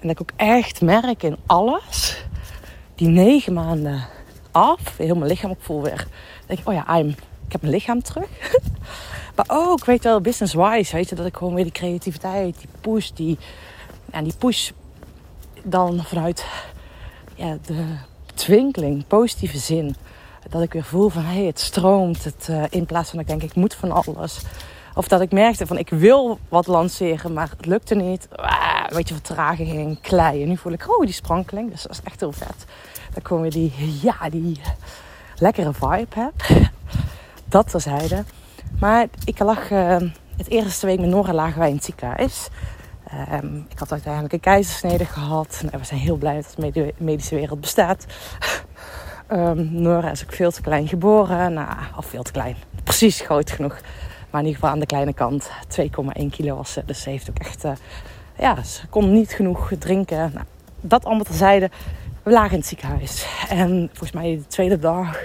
En 0.00 0.08
dat 0.08 0.10
ik 0.10 0.20
ook 0.20 0.32
echt 0.36 0.80
merk 0.80 1.22
in 1.22 1.36
alles, 1.46 2.24
die 2.94 3.08
negen 3.08 3.52
maanden 3.52 4.04
heel 4.96 5.14
mijn 5.14 5.30
lichaam 5.30 5.50
ook 5.50 5.62
voel 5.62 5.82
weer 5.82 6.06
denk 6.46 6.58
ik, 6.58 6.68
oh 6.68 6.74
ja, 6.74 6.98
I'm, 6.98 7.08
ik 7.46 7.52
heb 7.52 7.60
mijn 7.60 7.72
lichaam 7.72 8.02
terug. 8.02 8.28
maar 9.36 9.46
ook, 9.48 9.84
weet 9.84 10.04
wel, 10.04 10.20
business-wise, 10.20 10.96
weet 10.96 11.08
je, 11.08 11.14
dat 11.14 11.26
ik 11.26 11.36
gewoon 11.36 11.54
weer 11.54 11.64
die 11.64 11.72
creativiteit, 11.72 12.56
die 12.58 12.68
push, 12.80 13.10
die, 13.10 13.38
en 14.10 14.24
die 14.24 14.34
push 14.38 14.70
dan 15.62 16.04
vanuit 16.04 16.46
ja, 17.34 17.58
de 17.66 17.84
twinkeling, 18.34 19.06
positieve 19.06 19.58
zin. 19.58 19.96
Dat 20.48 20.62
ik 20.62 20.72
weer 20.72 20.84
voel 20.84 21.08
van, 21.08 21.22
hé, 21.22 21.34
hey, 21.34 21.44
het 21.44 21.60
stroomt. 21.60 22.24
Het, 22.24 22.46
uh, 22.50 22.62
in 22.70 22.86
plaats 22.86 23.10
van 23.10 23.18
dat 23.18 23.28
ik 23.28 23.38
denk, 23.38 23.50
ik 23.50 23.56
moet 23.56 23.74
van 23.74 23.92
alles. 23.92 24.40
Of 24.96 25.08
dat 25.08 25.20
ik 25.20 25.32
merkte 25.32 25.66
van 25.66 25.78
ik 25.78 25.88
wil 25.88 26.38
wat 26.48 26.66
lanceren, 26.66 27.32
maar 27.32 27.50
het 27.56 27.66
lukte 27.66 27.94
niet. 27.94 28.28
Ah, 28.36 28.84
een 28.88 28.96
beetje 28.96 29.14
vertraging, 29.14 30.00
klei. 30.00 30.42
En 30.42 30.48
nu 30.48 30.56
voel 30.56 30.72
ik, 30.72 30.84
oh, 30.88 31.04
die 31.04 31.14
sprankeling. 31.14 31.70
Dus 31.70 31.82
dat 31.82 31.90
is 31.90 32.00
echt 32.04 32.20
heel 32.20 32.32
vet. 32.32 32.64
Dan 33.12 33.22
komen 33.22 33.50
die, 33.50 33.72
ja, 34.02 34.30
die 34.30 34.60
lekkere 35.38 35.72
vibe 35.72 36.14
heb. 36.14 36.32
Dat 37.44 37.70
terzijde. 37.70 38.24
Maar 38.78 39.06
ik 39.24 39.38
lag, 39.38 39.70
uh, 39.70 39.96
het 40.36 40.48
eerste 40.48 40.86
week 40.86 41.00
met 41.00 41.08
Nora 41.08 41.32
lagen 41.32 41.58
wij 41.58 41.68
in 41.68 41.74
het 41.74 41.84
ziekenhuis. 41.84 42.48
Um, 43.32 43.66
ik 43.68 43.78
had 43.78 43.92
uiteindelijk 43.92 44.32
een 44.32 44.40
keizersnede 44.40 45.04
gehad. 45.04 45.60
Nou, 45.62 45.78
we 45.78 45.84
zijn 45.84 46.00
heel 46.00 46.16
blij 46.16 46.34
dat 46.34 46.74
de 46.74 46.94
medische 46.96 47.34
wereld 47.34 47.60
bestaat. 47.60 48.06
um, 49.32 49.68
Nora 49.72 50.10
is 50.10 50.22
ook 50.22 50.32
veel 50.32 50.50
te 50.50 50.60
klein 50.60 50.88
geboren. 50.88 51.52
Nou, 51.52 51.76
of 51.96 52.06
veel 52.06 52.22
te 52.22 52.32
klein. 52.32 52.56
Precies 52.84 53.20
groot 53.20 53.50
genoeg. 53.50 53.76
Maar 54.36 54.44
in 54.44 54.50
ieder 54.50 54.62
geval 54.62 54.76
aan 54.76 54.86
de 54.86 54.94
kleine 54.94 55.14
kant. 55.14 55.50
2,1 56.20 56.26
kilo 56.30 56.56
was 56.56 56.72
ze. 56.72 56.82
Dus 56.86 57.02
ze 57.02 57.10
heeft 57.10 57.30
ook 57.30 57.38
echt... 57.38 57.64
Uh, 57.64 57.72
ja, 58.38 58.62
ze 58.62 58.86
kon 58.86 59.12
niet 59.12 59.30
genoeg 59.30 59.70
drinken. 59.78 60.30
Nou, 60.34 60.46
dat 60.80 61.04
allemaal 61.04 61.24
terzijde. 61.24 61.70
We 62.22 62.30
lagen 62.30 62.50
in 62.50 62.58
het 62.58 62.66
ziekenhuis. 62.66 63.26
En 63.48 63.88
volgens 63.88 64.12
mij 64.12 64.36
de 64.36 64.46
tweede 64.46 64.78
dag 64.78 65.22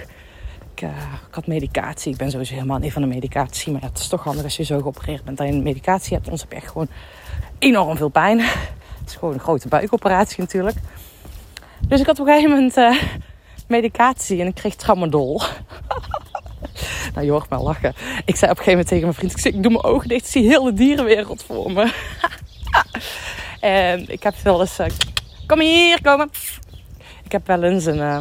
ik, 0.74 0.80
ik, 0.80 0.88
had 1.30 1.46
medicatie. 1.46 2.12
Ik 2.12 2.18
ben 2.18 2.30
sowieso 2.30 2.54
helemaal 2.54 2.78
niet 2.78 2.92
van 2.92 3.02
de 3.02 3.08
medicatie. 3.08 3.72
Maar 3.72 3.82
het 3.82 3.98
is 3.98 4.08
toch 4.08 4.24
handig 4.24 4.44
als 4.44 4.56
je 4.56 4.64
zo 4.64 4.80
geopereerd 4.80 5.24
bent 5.24 5.38
dat 5.38 5.46
je 5.46 5.52
medicatie 5.52 6.16
hebt. 6.16 6.28
Ons 6.28 6.40
heb 6.40 6.50
je 6.50 6.56
echt 6.56 6.70
gewoon 6.70 6.88
enorm 7.58 7.96
veel 7.96 8.08
pijn. 8.08 8.40
Het 8.40 9.08
is 9.08 9.14
gewoon 9.14 9.34
een 9.34 9.40
grote 9.40 9.68
buikoperatie 9.68 10.40
natuurlijk. 10.40 10.76
Dus 11.88 12.00
ik 12.00 12.06
had 12.06 12.20
op 12.20 12.26
een 12.26 12.32
gegeven 12.32 12.56
moment 12.56 12.76
uh, 12.76 13.02
medicatie 13.66 14.40
en 14.40 14.46
ik 14.46 14.54
kreeg 14.54 14.74
tramadol. 14.74 15.40
nou, 17.14 17.24
je 17.24 17.30
hoort 17.30 17.50
me 17.50 17.58
lachen. 17.58 17.94
Ik 18.24 18.36
zei 18.36 18.50
op 18.50 18.58
een 18.58 18.64
gegeven 18.64 18.70
moment 18.70 18.88
tegen 18.88 19.02
mijn 19.02 19.14
vriend: 19.14 19.44
ik, 19.44 19.62
doe 19.62 19.72
mijn 19.72 19.84
ogen 19.84 20.08
dicht, 20.08 20.24
ik 20.24 20.30
zie 20.30 20.46
heel 20.46 20.64
de 20.64 20.72
dierenwereld 20.72 21.42
voor 21.42 21.72
me. 21.72 21.92
en 23.60 24.04
ik 24.08 24.22
heb 24.22 24.34
wel 24.42 24.60
eens. 24.60 24.78
Uh, 24.78 24.86
kom 25.46 25.60
hier, 25.60 26.02
komen. 26.02 26.30
Ik 27.24 27.32
heb 27.32 27.46
wel 27.46 27.62
eens 27.62 27.84
een. 27.84 27.98
Uh, 27.98 28.18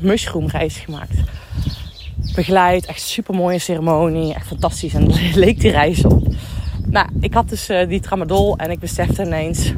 mushroomreis 0.00 0.76
gemaakt. 0.76 1.14
Begeleid, 2.34 2.86
echt 2.86 3.02
super 3.02 3.34
mooie 3.34 3.58
ceremonie, 3.58 4.34
echt 4.34 4.46
fantastisch. 4.46 4.94
En 4.94 5.06
leek 5.34 5.60
die 5.60 5.70
reis 5.70 6.04
op. 6.04 6.26
Nou, 6.86 7.08
ik 7.20 7.34
had 7.34 7.48
dus 7.48 7.70
uh, 7.70 7.88
die 7.88 8.00
tramadol 8.00 8.56
en 8.56 8.70
ik 8.70 8.78
besefte 8.78 9.22
ineens... 9.22 9.72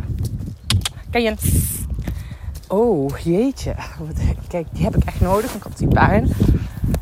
Ken 1.10 1.22
je... 1.22 1.34
Oh, 2.72 3.18
jeetje. 3.18 3.74
Kijk, 4.48 4.66
die 4.72 4.84
heb 4.84 4.96
ik 4.96 5.04
echt 5.04 5.20
nodig. 5.20 5.54
Ik 5.54 5.62
had 5.62 5.78
die 5.78 5.88
pijn. 5.88 6.30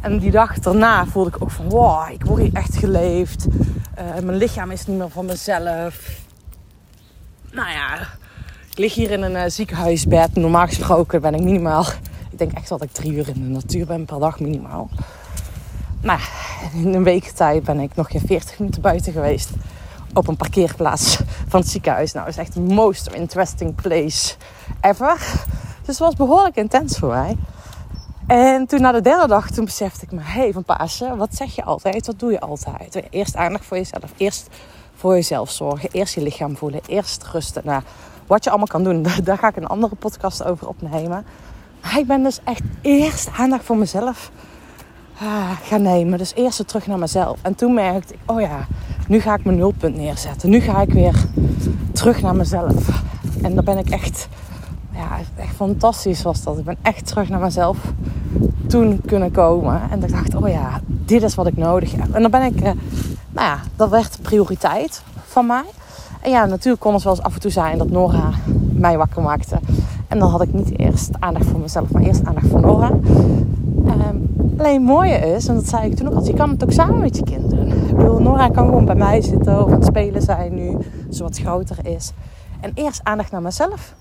En 0.01 0.19
die 0.19 0.31
dag 0.31 0.59
daarna 0.59 1.07
voelde 1.07 1.29
ik 1.29 1.43
ook 1.43 1.51
van... 1.51 1.69
Wow, 1.69 2.11
ik 2.13 2.25
word 2.25 2.43
hier 2.43 2.53
echt 2.53 2.77
geleefd. 2.77 3.47
Uh, 3.47 4.23
mijn 4.25 4.37
lichaam 4.37 4.71
is 4.71 4.87
niet 4.87 4.99
meer 4.99 5.11
van 5.11 5.25
mezelf. 5.25 6.21
Nou 7.53 7.71
ja, 7.71 7.99
ik 8.71 8.79
lig 8.79 8.95
hier 8.95 9.11
in 9.11 9.23
een 9.23 9.33
uh, 9.33 9.43
ziekenhuisbed. 9.47 10.35
Normaal 10.35 10.67
gesproken 10.67 11.21
ben 11.21 11.35
ik 11.35 11.43
minimaal... 11.43 11.85
Ik 12.31 12.39
denk 12.39 12.53
echt 12.53 12.69
dat 12.69 12.83
ik 12.83 12.93
drie 12.93 13.13
uur 13.13 13.29
in 13.29 13.43
de 13.43 13.49
natuur 13.49 13.87
ben 13.87 14.05
per 14.05 14.19
dag 14.19 14.41
minimaal. 14.41 14.89
Nou, 16.01 16.21
in 16.75 16.95
een 16.95 17.05
week 17.05 17.25
tijd 17.25 17.65
ben 17.65 17.81
ik 17.81 17.95
nog 17.95 18.11
geen 18.11 18.23
40 18.27 18.59
minuten 18.59 18.83
buiten 18.83 19.13
geweest 19.13 19.51
op 20.15 20.29
een 20.29 20.37
parkeerplaats 20.37 21.21
van 21.49 21.61
het 21.61 21.69
ziekenhuis. 21.69 22.13
Nou, 22.13 22.29
is 22.29 22.37
echt 22.37 22.55
de 22.55 22.61
most 22.61 23.07
interesting 23.07 23.75
place 23.75 24.35
ever. 24.81 25.19
Dus 25.85 25.99
het 25.99 25.99
was 25.99 26.15
behoorlijk 26.15 26.57
intens 26.57 26.99
voor 26.99 27.09
mij. 27.09 27.37
En 28.27 28.67
toen 28.67 28.81
na 28.81 28.93
de 28.93 29.01
derde 29.01 29.27
dag, 29.27 29.51
toen 29.51 29.65
besefte 29.65 30.05
ik 30.05 30.13
me... 30.13 30.21
Hé, 30.21 30.41
hey, 30.41 30.53
Van 30.53 30.65
Pasen, 30.65 31.17
wat 31.17 31.35
zeg 31.35 31.55
je 31.55 31.65
altijd? 31.65 32.07
Wat 32.07 32.19
doe 32.19 32.31
je 32.31 32.41
altijd? 32.41 33.03
Eerst 33.11 33.37
aandacht 33.37 33.65
voor 33.65 33.77
jezelf. 33.77 34.13
Eerst 34.17 34.49
voor 34.95 35.15
jezelf 35.15 35.51
zorgen. 35.51 35.89
Eerst 35.93 36.15
je 36.15 36.23
lichaam 36.23 36.57
voelen. 36.57 36.81
Eerst 36.87 37.25
rusten. 37.33 37.63
Nou, 37.65 37.83
wat 38.27 38.45
je 38.45 38.51
allemaal 38.51 38.69
kan 38.69 38.85
doen, 38.85 39.07
daar 39.25 39.39
ga 39.39 39.49
ik 39.49 39.57
een 39.57 39.67
andere 39.67 39.95
podcast 39.95 40.45
over 40.45 40.69
opnemen. 40.69 41.25
Maar 41.83 41.99
ik 41.99 42.07
ben 42.07 42.23
dus 42.23 42.41
echt 42.45 42.63
eerst 42.81 43.29
aandacht 43.37 43.65
voor 43.65 43.77
mezelf 43.77 44.31
ah, 45.21 45.51
gaan 45.63 45.83
nemen. 45.83 46.19
Dus 46.19 46.35
eerst 46.35 46.69
terug 46.69 46.87
naar 46.87 46.99
mezelf. 46.99 47.39
En 47.43 47.55
toen 47.55 47.75
merkte 47.75 48.15
ik, 48.15 48.21
oh 48.27 48.41
ja, 48.41 48.67
nu 49.09 49.21
ga 49.21 49.35
ik 49.35 49.45
mijn 49.45 49.57
nulpunt 49.57 49.97
neerzetten. 49.97 50.51
Nu 50.51 50.61
ga 50.61 50.81
ik 50.81 50.93
weer 50.93 51.25
terug 51.93 52.23
naar 52.23 52.37
mezelf. 52.37 53.03
En 53.43 53.55
dan 53.55 53.65
ben 53.65 53.79
ik 53.79 53.91
echt, 53.91 54.29
ja, 54.93 55.19
echt 55.37 55.55
fantastisch 55.55 56.23
was 56.23 56.43
dat. 56.43 56.59
Ik 56.59 56.65
ben 56.65 56.77
echt 56.83 57.07
terug 57.07 57.29
naar 57.29 57.41
mezelf 57.41 57.79
toen 58.67 59.01
kunnen 59.07 59.31
komen. 59.31 59.81
En 59.91 60.03
ik 60.03 60.11
dacht, 60.11 60.35
oh 60.35 60.49
ja, 60.49 60.81
dit 60.87 61.23
is 61.23 61.35
wat 61.35 61.47
ik 61.47 61.57
nodig 61.57 61.93
heb. 61.93 62.15
En 62.15 62.23
dan 62.23 62.31
ben 62.31 62.43
ik, 62.43 62.61
eh, 62.61 62.73
nou 63.31 63.47
ja, 63.47 63.59
dat 63.77 63.91
werd 63.91 64.19
prioriteit 64.23 65.03
van 65.27 65.47
mij. 65.47 65.65
En 66.21 66.31
ja, 66.31 66.47
natuurlijk 66.47 66.83
kon 66.83 66.95
het 66.95 67.03
wel 67.03 67.13
eens 67.13 67.23
af 67.23 67.35
en 67.35 67.41
toe 67.41 67.51
zijn 67.51 67.79
dat 67.79 67.91
Nora 67.91 68.31
mij 68.73 68.97
wakker 68.97 69.23
maakte. 69.23 69.59
En 70.09 70.19
dan 70.19 70.31
had 70.31 70.43
ik 70.43 70.53
niet 70.53 70.79
eerst 70.79 71.11
aandacht 71.19 71.47
voor 71.47 71.61
mezelf, 71.61 71.91
maar 71.91 72.03
eerst 72.03 72.25
aandacht 72.25 72.47
voor 72.47 72.61
Nora. 72.61 72.91
Um, 73.87 74.30
alleen 74.61 74.75
het 74.75 74.83
mooie 74.83 75.17
is, 75.17 75.49
en 75.49 75.55
dat 75.55 75.69
zei 75.69 75.91
ik 75.91 75.97
toen 75.97 76.09
ook 76.09 76.15
al, 76.15 76.25
je 76.25 76.35
kan 76.35 76.51
het 76.51 76.65
ook 76.65 76.73
samen 76.73 77.01
met 77.01 77.17
je 77.17 77.23
kind 77.23 77.51
doen. 77.51 77.67
Ik 77.67 77.97
bedoel, 77.97 78.21
Nora 78.21 78.49
kan 78.49 78.65
gewoon 78.67 78.85
bij 78.85 78.95
mij 78.95 79.23
zitten 79.23 79.65
of 79.65 79.67
aan 79.67 79.73
het 79.73 79.85
spelen 79.85 80.23
zijn 80.23 80.55
nu, 80.55 80.77
ze 81.11 81.23
wat 81.23 81.39
groter 81.39 81.87
is. 81.87 82.13
En 82.61 82.71
eerst 82.75 83.01
aandacht 83.03 83.31
naar 83.31 83.43
mezelf 83.43 83.95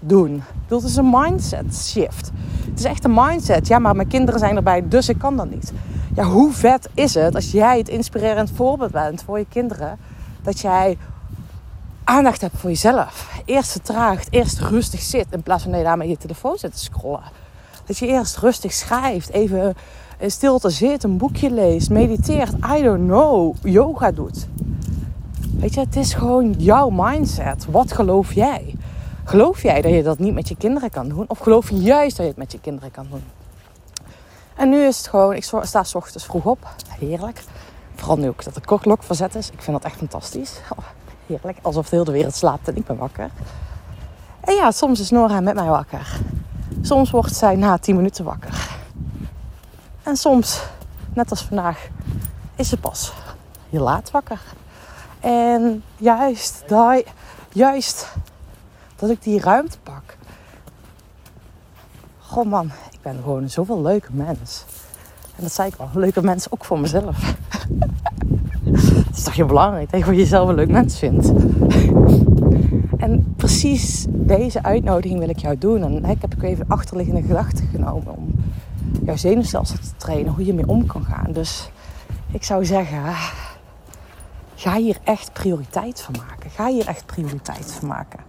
doen. 0.00 0.42
Het 0.68 0.82
is 0.82 0.96
een 0.96 1.10
mindset 1.10 1.76
shift. 1.76 2.30
Het 2.70 2.78
is 2.78 2.84
echt 2.84 3.04
een 3.04 3.14
mindset. 3.14 3.66
Ja, 3.66 3.78
maar 3.78 3.96
mijn 3.96 4.08
kinderen 4.08 4.40
zijn 4.40 4.56
erbij, 4.56 4.88
dus 4.88 5.08
ik 5.08 5.18
kan 5.18 5.36
dat 5.36 5.50
niet. 5.50 5.72
Ja, 6.14 6.24
hoe 6.24 6.52
vet 6.52 6.88
is 6.94 7.14
het 7.14 7.34
als 7.34 7.50
jij 7.50 7.78
het 7.78 7.88
inspirerend 7.88 8.50
voorbeeld 8.54 8.92
bent 8.92 9.22
voor 9.22 9.38
je 9.38 9.46
kinderen, 9.48 9.98
dat 10.42 10.60
jij 10.60 10.98
aandacht 12.04 12.40
hebt 12.40 12.56
voor 12.56 12.70
jezelf. 12.70 13.40
Eerst 13.44 13.72
vertraagd, 13.72 14.28
eerst 14.30 14.60
rustig 14.60 15.00
zit 15.00 15.26
in 15.30 15.42
plaats 15.42 15.62
van 15.62 15.70
dat 15.70 15.80
je 15.80 15.86
daar 15.86 15.96
met 15.96 16.08
je 16.08 16.16
telefoon 16.16 16.58
zit 16.58 16.72
te 16.72 16.78
scrollen. 16.78 17.22
Dat 17.84 17.98
je 17.98 18.06
eerst 18.06 18.36
rustig 18.36 18.72
schrijft, 18.72 19.30
even 19.30 19.74
in 20.18 20.30
stilte 20.30 20.70
zit, 20.70 21.04
een 21.04 21.16
boekje 21.16 21.50
leest, 21.50 21.90
mediteert, 21.90 22.52
I 22.52 22.82
don't 22.82 23.06
know, 23.06 23.54
yoga 23.62 24.10
doet. 24.12 24.46
Weet 25.58 25.74
je, 25.74 25.80
het 25.80 25.96
is 25.96 26.14
gewoon 26.14 26.52
jouw 26.52 26.88
mindset. 26.90 27.66
Wat 27.70 27.92
geloof 27.92 28.32
jij? 28.32 28.74
Geloof 29.24 29.62
jij 29.62 29.82
dat 29.82 29.92
je 29.92 30.02
dat 30.02 30.18
niet 30.18 30.34
met 30.34 30.48
je 30.48 30.56
kinderen 30.56 30.90
kan 30.90 31.08
doen? 31.08 31.24
Of 31.28 31.38
geloof 31.38 31.70
je 31.70 31.76
juist 31.76 32.16
dat 32.16 32.24
je 32.24 32.30
het 32.30 32.40
met 32.40 32.52
je 32.52 32.60
kinderen 32.60 32.90
kan 32.90 33.06
doen? 33.10 33.24
En 34.56 34.68
nu 34.68 34.84
is 34.84 34.96
het 34.96 35.08
gewoon, 35.08 35.34
ik 35.34 35.44
sta 35.62 35.84
s 35.84 35.94
ochtends 35.94 36.24
vroeg 36.24 36.44
op. 36.44 36.74
Heerlijk. 36.98 37.42
Vooral 37.94 38.16
nu 38.18 38.28
ook 38.28 38.44
dat 38.44 38.54
de 38.54 38.60
kortlok 38.60 39.02
verzet 39.02 39.34
is. 39.34 39.50
Ik 39.50 39.62
vind 39.62 39.76
dat 39.76 39.84
echt 39.84 39.96
fantastisch. 39.96 40.60
Oh, 40.76 40.84
heerlijk. 41.26 41.58
Alsof 41.62 41.88
de 41.88 41.96
hele 41.96 42.12
wereld 42.12 42.34
slaapt 42.34 42.68
en 42.68 42.76
ik 42.76 42.86
ben 42.86 42.96
wakker. 42.96 43.30
En 44.40 44.54
ja, 44.54 44.70
soms 44.70 45.00
is 45.00 45.10
Nora 45.10 45.40
met 45.40 45.54
mij 45.54 45.68
wakker. 45.68 46.20
Soms 46.82 47.10
wordt 47.10 47.34
zij 47.34 47.56
na 47.56 47.78
10 47.78 47.96
minuten 47.96 48.24
wakker. 48.24 48.75
En 50.06 50.16
soms, 50.16 50.62
net 51.14 51.30
als 51.30 51.42
vandaag, 51.42 51.88
is 52.54 52.68
ze 52.68 52.76
pas 52.76 53.12
heel 53.70 53.82
laat 53.82 54.10
wakker. 54.10 54.40
En 55.20 55.82
juist, 55.96 56.62
dat, 56.66 57.04
juist 57.52 58.12
dat 58.96 59.10
ik 59.10 59.22
die 59.22 59.40
ruimte 59.40 59.78
pak. 59.82 60.16
Goh 62.18 62.46
man, 62.46 62.70
ik 62.90 62.98
ben 63.02 63.16
gewoon 63.22 63.50
zoveel 63.50 63.82
leuke 63.82 64.08
mens. 64.12 64.64
En 65.36 65.42
dat 65.42 65.52
zei 65.52 65.68
ik 65.68 65.76
al, 65.76 65.88
leuke 65.94 66.22
mens 66.22 66.50
ook 66.50 66.64
voor 66.64 66.80
mezelf. 66.80 67.16
Het 69.06 69.16
is 69.16 69.22
toch 69.22 69.34
heel 69.34 69.46
belangrijk 69.46 69.90
dat 69.90 70.04
je 70.04 70.14
jezelf 70.14 70.48
een 70.48 70.54
leuk 70.54 70.70
mens 70.70 70.98
vindt. 70.98 71.32
En 72.96 73.34
precies 73.36 74.06
deze 74.08 74.62
uitnodiging 74.62 75.18
wil 75.18 75.28
ik 75.28 75.38
jou 75.38 75.58
doen. 75.58 75.82
En 75.82 76.04
ik 76.04 76.20
heb 76.20 76.34
ook 76.36 76.42
even 76.42 76.64
achterliggende 76.68 77.22
gedachten 77.22 77.68
genomen 77.72 78.16
om 78.16 78.34
jouw 79.04 79.16
zenuwstelsel 79.16 79.76
te 79.76 79.96
trainen, 79.96 80.32
hoe 80.32 80.44
je 80.44 80.54
mee 80.54 80.68
om 80.68 80.86
kan 80.86 81.04
gaan. 81.04 81.32
Dus 81.32 81.70
ik 82.32 82.44
zou 82.44 82.64
zeggen, 82.64 83.14
ga 84.54 84.76
hier 84.76 84.98
echt 85.04 85.32
prioriteit 85.32 86.00
van 86.00 86.14
maken. 86.26 86.50
Ga 86.50 86.66
hier 86.66 86.86
echt 86.86 87.06
prioriteit 87.06 87.72
van 87.72 87.88
maken. 87.88 88.20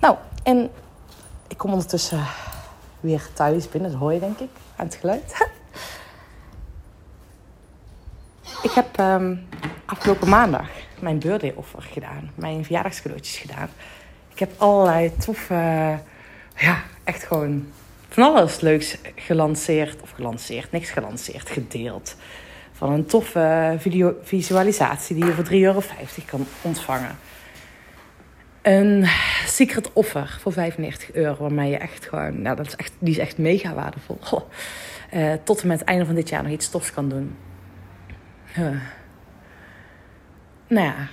Nou, 0.00 0.16
en 0.42 0.70
ik 1.48 1.56
kom 1.58 1.72
ondertussen 1.72 2.24
weer 3.00 3.28
thuis 3.34 3.68
binnen, 3.68 3.90
dat 3.90 4.00
hoor 4.00 4.12
je 4.12 4.20
denk 4.20 4.38
ik 4.38 4.50
aan 4.76 4.86
het 4.86 4.94
geluid. 4.94 5.32
ik 8.68 8.70
heb 8.70 8.98
um, 8.98 9.46
afgelopen 9.84 10.28
maandag 10.28 10.68
mijn 11.00 11.18
birthday 11.18 11.52
offer 11.56 11.82
gedaan, 11.82 12.30
mijn 12.34 12.64
verjaardagscadeautjes 12.64 13.38
gedaan. 13.38 13.68
Ik 14.32 14.38
heb 14.38 14.50
allerlei 14.56 15.16
toffe, 15.16 15.98
ja, 16.56 16.82
echt 17.04 17.22
gewoon 17.22 17.66
van 18.08 18.24
alles 18.24 18.60
leuks 18.60 18.96
gelanceerd. 19.14 20.02
Of 20.02 20.10
gelanceerd, 20.10 20.72
niks 20.72 20.90
gelanceerd, 20.90 21.50
gedeeld. 21.50 22.16
Van 22.72 22.92
een 22.92 23.06
toffe 23.06 23.76
video, 23.78 24.16
visualisatie 24.22 25.16
die 25.16 25.24
je 25.24 25.32
voor 25.32 25.44
3,50 25.44 25.50
euro 25.50 25.82
kan 26.26 26.46
ontvangen. 26.62 27.18
Een 28.62 29.06
secret 29.46 29.92
offer 29.92 30.36
voor 30.40 30.52
95 30.52 31.12
euro, 31.12 31.36
waarmee 31.40 31.70
je 31.70 31.76
echt 31.76 32.06
gewoon, 32.06 32.42
nou, 32.42 32.56
dat 32.56 32.66
is 32.66 32.76
echt, 32.76 32.92
die 32.98 33.10
is 33.10 33.18
echt 33.18 33.38
mega 33.38 33.74
waardevol. 33.74 34.18
Uh, 35.14 35.32
tot 35.44 35.60
en 35.60 35.68
met 35.68 35.78
het 35.78 35.88
einde 35.88 36.06
van 36.06 36.14
dit 36.14 36.28
jaar 36.28 36.42
nog 36.42 36.52
iets 36.52 36.70
tofs 36.70 36.92
kan 36.92 37.08
doen. 37.08 37.36
Nou 40.66 40.86
ja, 40.86 41.08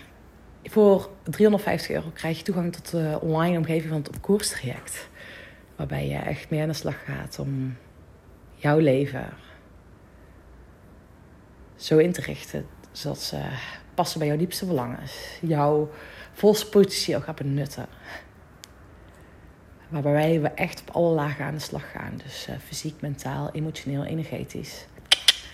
voor 0.63 1.09
350 1.23 1.89
euro 1.89 2.09
krijg 2.13 2.37
je 2.37 2.43
toegang 2.43 2.73
tot 2.73 2.91
de 2.91 3.19
online 3.21 3.57
omgeving 3.57 3.89
van 3.89 3.97
het 3.97 4.07
op 4.07 4.21
koers 4.21 4.49
traject. 4.49 5.09
Waarbij 5.75 6.07
je 6.07 6.17
echt 6.17 6.49
mee 6.49 6.61
aan 6.61 6.67
de 6.67 6.73
slag 6.73 7.03
gaat 7.05 7.39
om 7.39 7.77
jouw 8.55 8.77
leven 8.77 9.29
zo 11.75 11.97
in 11.97 12.11
te 12.11 12.21
richten 12.21 12.65
zodat 12.91 13.21
ze 13.21 13.37
passen 13.93 14.19
bij 14.19 14.27
jouw 14.27 14.37
diepste 14.37 14.65
verlangens. 14.65 15.13
Jouw 15.41 15.89
volste 16.33 16.69
potentieel 16.69 17.21
gaat 17.21 17.35
benutten. 17.35 17.85
Waarbij 19.87 20.41
we 20.41 20.47
echt 20.47 20.81
op 20.81 20.95
alle 20.95 21.13
lagen 21.13 21.45
aan 21.45 21.53
de 21.53 21.59
slag 21.59 21.91
gaan. 21.91 22.21
Dus 22.23 22.47
uh, 22.49 22.55
fysiek, 22.65 23.01
mentaal, 23.01 23.49
emotioneel, 23.51 24.03
energetisch. 24.03 24.85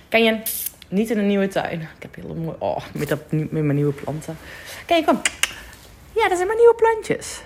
Ken 0.10 0.24
je? 0.24 0.42
Niet 0.88 1.10
in 1.10 1.18
een 1.18 1.28
nieuwe 1.28 1.48
tuin. 1.48 1.82
Ik 1.82 2.02
heb 2.02 2.16
heel 2.16 2.36
mooi. 2.36 2.56
Oh, 2.60 2.86
met, 2.94 3.10
met 3.30 3.52
mijn 3.52 3.76
nieuwe 3.76 3.94
planten. 3.94 4.38
Je, 4.88 5.04
kom. 5.06 5.22
Ja, 6.16 6.28
dat 6.28 6.38
zijn 6.38 6.48
mijn 6.48 6.60
nieuwe 6.60 6.76
plantjes. 6.76 7.42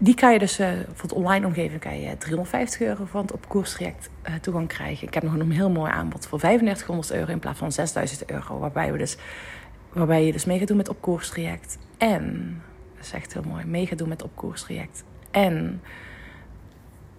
Die 0.00 0.14
kan 0.14 0.32
je 0.32 0.38
dus 0.38 0.60
uh, 0.60 0.70
voor 0.92 1.08
het 1.08 1.12
online 1.12 1.46
omgeving 1.46 1.80
kan 1.80 2.00
je 2.00 2.16
350 2.16 2.80
euro 2.80 3.04
van 3.04 3.20
het 3.20 3.32
op 3.32 3.48
koerstraject 3.48 4.10
uh, 4.28 4.34
toegang 4.34 4.68
krijgen. 4.68 5.06
Ik 5.06 5.14
heb 5.14 5.22
nog 5.22 5.34
een 5.34 5.50
heel 5.50 5.70
mooi 5.70 5.90
aanbod 5.90 6.26
voor 6.26 6.38
3500 6.38 7.12
euro 7.12 7.32
in 7.32 7.38
plaats 7.38 7.58
van 7.58 7.72
6000 7.72 8.30
euro. 8.30 8.58
Waarbij, 8.58 8.92
we 8.92 8.98
dus, 8.98 9.16
waarbij 9.92 10.26
je 10.26 10.32
dus 10.32 10.44
mee 10.44 10.58
gaat 10.58 10.68
doen 10.68 10.76
met 10.76 10.88
op 10.88 11.00
koerstraject. 11.00 11.78
En, 11.96 12.54
dat 12.96 13.04
is 13.04 13.12
echt 13.12 13.32
heel 13.32 13.42
mooi, 13.42 13.64
mee 13.64 13.86
gaat 13.86 13.98
doen 13.98 14.08
met 14.08 14.22
op 14.22 14.30
koerstraject. 14.34 15.04
En 15.30 15.82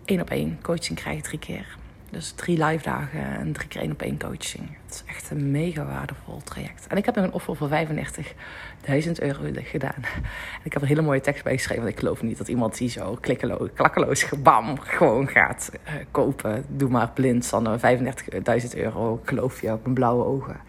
één 0.06 0.22
op 0.22 0.30
één 0.30 0.60
coaching 0.62 1.00
krijg 1.00 1.22
drie 1.22 1.40
keer. 1.40 1.78
Dus 2.12 2.32
drie 2.32 2.64
live 2.64 2.84
dagen 2.84 3.24
en 3.40 3.54
drie 3.54 3.68
keer 3.68 3.82
één 3.82 3.92
op 3.92 4.02
één 4.02 4.20
coaching. 4.20 4.78
Het 4.86 4.94
is 4.94 5.04
echt 5.16 5.30
een 5.30 5.52
mega 5.52 5.86
waardevol 5.86 6.42
traject. 6.44 6.88
En 6.88 6.98
ik 6.98 7.06
heb 7.06 7.16
nog 7.16 7.26
een 7.26 7.32
offer 7.32 7.56
voor 7.56 7.70
35.000 7.70 9.12
euro 9.12 9.42
gedaan. 9.54 10.04
En 10.04 10.64
ik 10.64 10.74
heb 10.74 10.82
een 10.82 10.88
hele 10.88 11.02
mooie 11.02 11.22
tekst 11.22 11.44
bij 11.44 11.54
geschreven. 11.54 11.84
Want 11.84 11.94
ik 11.94 12.00
geloof 12.00 12.22
niet 12.22 12.38
dat 12.38 12.48
iemand 12.48 12.78
die 12.78 12.90
zo 12.90 13.18
klikkeloos, 13.22 13.70
klakkeloos 13.74 14.30
bam, 14.44 14.80
gewoon 14.80 15.28
gaat 15.28 15.72
uh, 15.74 15.94
kopen. 16.12 16.66
Doe 16.68 16.90
maar 16.90 17.12
blind, 17.14 17.50
dan 17.50 17.80
35.000 17.80 18.78
euro. 18.78 19.22
Geloof 19.24 19.62
je 19.62 19.72
op 19.72 19.84
mijn 19.84 19.96
blauwe 19.96 20.26
ogen. 20.26 20.60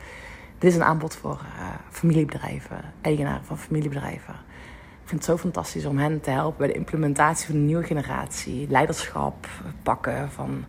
Dit 0.59 0.71
is 0.71 0.77
een 0.77 0.85
aanbod 0.85 1.17
voor 1.17 1.41
uh, 1.59 1.69
familiebedrijven, 1.91 2.81
eigenaren 3.01 3.45
van 3.45 3.59
familiebedrijven 3.59 4.35
vind 5.11 5.27
het 5.27 5.31
zo 5.31 5.43
fantastisch 5.43 5.87
om 5.87 5.99
hen 5.99 6.21
te 6.21 6.31
helpen 6.31 6.59
bij 6.59 6.67
de 6.67 6.73
implementatie 6.73 7.47
van 7.47 7.55
een 7.55 7.67
nieuwe 7.67 7.85
generatie. 7.85 8.67
Leiderschap 8.69 9.47
pakken 9.83 10.31
van 10.31 10.65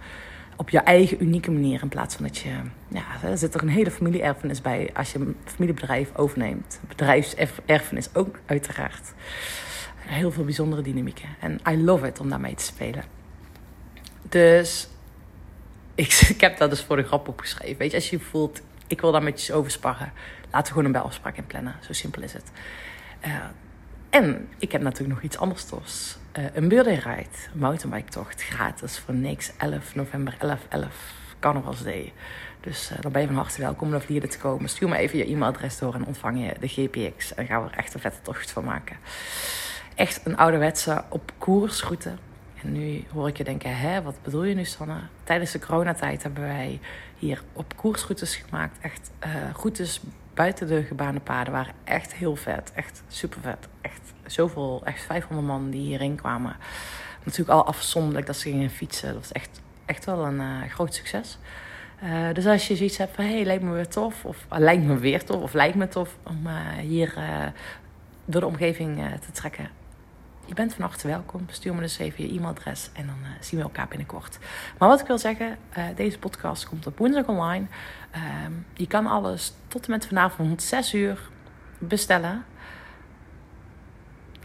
op 0.62 0.70
je 0.70 0.80
eigen 0.80 1.24
unieke 1.24 1.52
manier. 1.52 1.82
In 1.82 1.90
plaats 1.90 2.16
van 2.16 2.26
dat 2.26 2.38
je. 2.38 2.50
Ja, 2.88 3.04
er 3.24 3.38
zit 3.38 3.52
toch 3.52 3.62
een 3.62 3.70
hele 3.70 3.92
familie-erfenis 3.92 4.62
bij 4.62 4.90
als 4.94 5.12
je 5.12 5.20
een 5.20 5.36
familiebedrijf 5.46 6.16
overneemt. 6.16 6.80
Bedrijfserfenis 6.88 8.16
ook, 8.16 8.40
uiteraard. 8.46 9.14
Heel 9.96 10.32
veel 10.32 10.44
bijzondere 10.44 10.82
dynamieken. 10.82 11.30
En 11.40 11.60
I 11.70 11.84
love 11.84 12.08
it 12.08 12.20
om 12.20 12.30
daarmee 12.30 12.56
te 12.56 12.64
spelen. 12.64 13.04
Dus 14.22 14.88
ik, 15.96 16.14
ik 16.36 16.42
heb 16.42 16.58
dat 16.58 16.70
dus 16.70 16.82
voor 16.82 16.96
de 16.96 17.04
grap 17.04 17.28
opgeschreven. 17.28 17.78
Weet 17.78 17.92
je, 17.92 17.98
als 17.98 18.10
je 18.10 18.20
voelt, 18.20 18.62
ik 18.88 19.02
wil 19.02 19.12
daar 19.12 19.24
met 19.24 19.46
je 19.46 19.54
over 19.54 19.72
sparren. 19.72 20.12
Laten 20.52 20.62
we 20.62 20.68
gewoon 20.68 20.86
een 20.86 21.02
belafspraak 21.02 21.38
in 21.38 21.48
plannen. 21.48 21.76
Zo 21.80 21.94
simpel 21.94 22.22
is 22.22 22.34
het. 22.34 22.52
Uh, 23.26 23.36
en 24.10 24.48
ik 24.58 24.72
heb 24.72 24.82
natuurlijk 24.82 25.14
nog 25.14 25.24
iets 25.24 25.38
anders. 25.38 26.18
Uh, 26.40 26.46
een 26.54 27.28
mountainbike 27.54 28.10
tocht, 28.10 28.44
gratis 28.44 29.00
voor 29.00 29.14
niks. 29.14 29.52
11 29.58 29.96
november, 29.96 30.36
11, 30.40 30.60
11, 30.70 31.14
carnavalsday. 31.40 32.14
Dus 32.60 32.92
uh, 32.92 32.98
dan 33.02 33.12
ben 33.12 33.22
je 33.22 33.28
van 33.28 33.36
harte 33.36 33.62
welkom 33.62 33.94
om 33.94 34.02
Vlieren 34.02 34.30
te 34.30 34.38
komen. 34.38 34.70
Stuur 34.70 34.90
me 34.90 34.98
even 34.98 35.18
je 35.18 35.26
e-mailadres 35.26 35.78
door 35.78 35.94
en 35.94 36.06
ontvang 36.06 36.46
je 36.46 36.54
de 36.60 36.68
GPX. 36.68 37.34
En 37.34 37.46
gaan 37.46 37.64
we 37.64 37.70
er 37.70 37.78
echt 37.78 37.94
een 37.94 38.00
vette 38.00 38.22
tocht 38.22 38.52
van 38.52 38.64
maken. 38.64 38.98
Echt 39.96 40.26
een 40.26 40.38
ouderwetse 40.38 41.04
op 41.10 41.32
koersroute. 41.38 42.12
En 42.64 42.72
nu 42.72 43.04
hoor 43.14 43.28
ik 43.28 43.38
je 43.38 43.44
denken, 43.44 43.78
hè, 43.78 44.02
wat 44.02 44.16
bedoel 44.22 44.44
je 44.44 44.56
nu 44.56 44.66
Sanne? 44.66 45.00
Tijdens 45.24 45.52
de 45.52 45.60
coronatijd 45.60 46.24
hebben 46.24 46.44
wij 46.44 46.80
hier 47.18 47.42
op 47.54 47.76
koersroutes 47.76 48.36
gemaakt. 48.36 48.78
Echt 48.82 49.12
uh, 49.26 49.32
routes 49.62 50.02
buiten 50.34 50.68
de 50.68 50.84
gebaande 50.84 51.20
paden 51.20 51.54
waren 51.54 51.74
echt 51.84 52.14
heel 52.14 52.36
vet. 52.36 52.72
Echt 52.76 53.04
super 53.08 53.42
vet. 53.42 53.68
Echt 53.82 54.14
zoveel, 54.26 54.82
echt 54.84 55.04
500 55.04 55.48
man 55.48 55.70
die 55.70 55.82
hierin 55.82 56.16
kwamen. 56.16 56.56
Natuurlijk 57.24 57.50
al 57.50 57.66
afzonderlijk 57.66 58.26
dat 58.26 58.36
ze 58.36 58.50
gingen 58.50 58.70
fietsen. 58.70 59.08
Dat 59.08 59.22
was 59.22 59.32
echt, 59.32 59.62
echt 59.86 60.06
wel 60.06 60.26
een 60.26 60.40
uh, 60.40 60.62
groot 60.70 60.94
succes. 60.94 61.38
Uh, 62.04 62.34
dus 62.34 62.46
als 62.46 62.68
je 62.68 62.76
zoiets 62.76 62.98
hebt 62.98 63.16
van, 63.16 63.26
hé, 63.26 63.32
hey, 63.32 63.46
lijkt 63.46 63.64
me 63.64 63.72
weer 63.72 63.88
tof. 63.88 64.26
Of 64.26 64.46
uh, 64.54 64.60
lijkt 64.60 64.84
me 64.84 64.98
weer 64.98 65.24
tof. 65.24 65.42
Of 65.42 65.54
lijkt 65.54 65.76
me 65.76 65.88
tof 65.88 66.18
om 66.24 66.48
hier 66.80 67.14
door 68.26 68.42
de 68.42 68.48
omgeving 68.48 68.98
te 69.26 69.32
trekken. 69.32 69.81
Je 70.52 70.58
bent 70.58 70.74
van 70.74 70.86
harte 70.86 71.08
welkom. 71.08 71.46
Stuur 71.50 71.76
me 71.76 71.82
dus 71.82 71.98
even 71.98 72.24
je 72.24 72.34
e-mailadres 72.34 72.90
en 72.94 73.06
dan 73.06 73.16
zien 73.40 73.60
we 73.60 73.66
elkaar 73.66 73.88
binnenkort. 73.88 74.40
Maar 74.78 74.90
wat 74.90 75.00
ik 75.00 75.08
wil 75.08 75.18
zeggen, 75.18 75.58
deze 75.96 76.20
podcast 76.20 76.68
komt 76.68 76.88
op 76.88 76.98
woensdag 76.98 77.28
online. 77.28 77.66
Ehm, 78.12 78.52
je 78.74 78.88
kan 78.88 79.08
alles 79.08 79.54
tot 79.68 79.86
en 79.86 79.92
met 79.92 80.08
vanavond 80.08 80.64
6 80.64 80.94
uur 80.94 81.30
bestellen. 81.78 82.46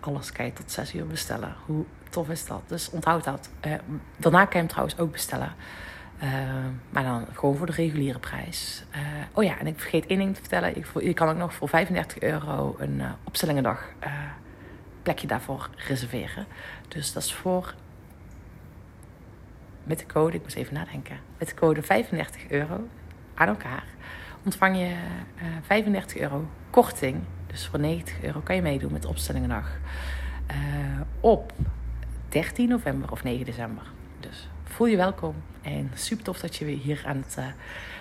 Alles 0.01 0.33
kan 0.33 0.45
je 0.45 0.53
tot 0.53 0.71
6 0.71 0.95
uur 0.95 1.07
bestellen. 1.07 1.55
Hoe 1.65 1.85
tof 2.11 2.29
is 2.29 2.47
dat? 2.47 2.63
Dus 2.67 2.91
onthoud 2.91 3.25
dat. 3.25 3.51
Uh, 3.67 3.73
daarna 4.17 4.45
kan 4.45 4.53
je 4.53 4.59
hem 4.59 4.69
trouwens 4.69 4.99
ook 4.99 5.13
bestellen. 5.13 5.55
Uh, 6.23 6.31
maar 6.91 7.03
dan 7.03 7.27
gewoon 7.33 7.57
voor 7.57 7.67
de 7.67 7.73
reguliere 7.73 8.19
prijs. 8.19 8.85
Oh 9.33 9.45
ja, 9.45 9.59
en 9.59 9.67
ik 9.67 9.81
vergeet 9.81 10.07
één 10.07 10.19
ding 10.19 10.35
te 10.35 10.41
vertellen. 10.41 10.77
Ik, 10.77 10.87
je 11.01 11.15
kan 11.15 11.29
ook 11.29 11.37
nog 11.37 11.55
voor 11.55 11.69
35 11.69 12.21
euro 12.21 12.75
een 12.79 13.03
opstellingendag 13.25 13.85
plekje 15.07 15.27
daarvoor 15.27 15.71
reserveren. 15.77 16.47
Dus 16.89 17.13
dat 17.13 17.23
is 17.23 17.35
voor. 17.35 17.75
Met 19.85 19.99
de 19.99 20.07
code, 20.07 20.37
ik 20.37 20.43
moet 20.43 20.55
even 20.55 20.75
nadenken. 20.75 21.19
Met 21.39 21.49
de 21.49 21.55
code 21.55 21.83
35 21.83 22.51
euro 22.51 22.89
aan 23.35 23.49
elkaar, 23.49 23.85
ontvang 24.45 24.77
je 24.77 24.85
uh, 24.85 25.47
eh, 25.47 25.63
35 25.63 26.17
euro 26.17 26.49
korting. 26.71 27.23
Dus 27.47 27.67
voor 27.67 27.79
90 27.79 28.23
euro 28.23 28.41
kan 28.41 28.57
je 28.57 28.63
meedoen 28.63 28.93
met 28.93 29.05
opstellingendag. 29.05 29.79
Uh, 30.51 31.01
op 31.21 31.53
13 32.29 32.69
november 32.69 33.11
of 33.11 33.23
9 33.23 33.45
december. 33.45 33.85
Dus 34.21 34.49
voel 34.77 34.87
je 34.87 34.97
welkom. 34.97 35.35
En 35.63 35.91
super 35.95 36.25
tof 36.25 36.39
dat 36.39 36.57
je 36.57 36.65
weer 36.65 36.79
hier 36.79 37.03
aan 37.07 37.17
het 37.27 37.37
uh, 37.39 37.45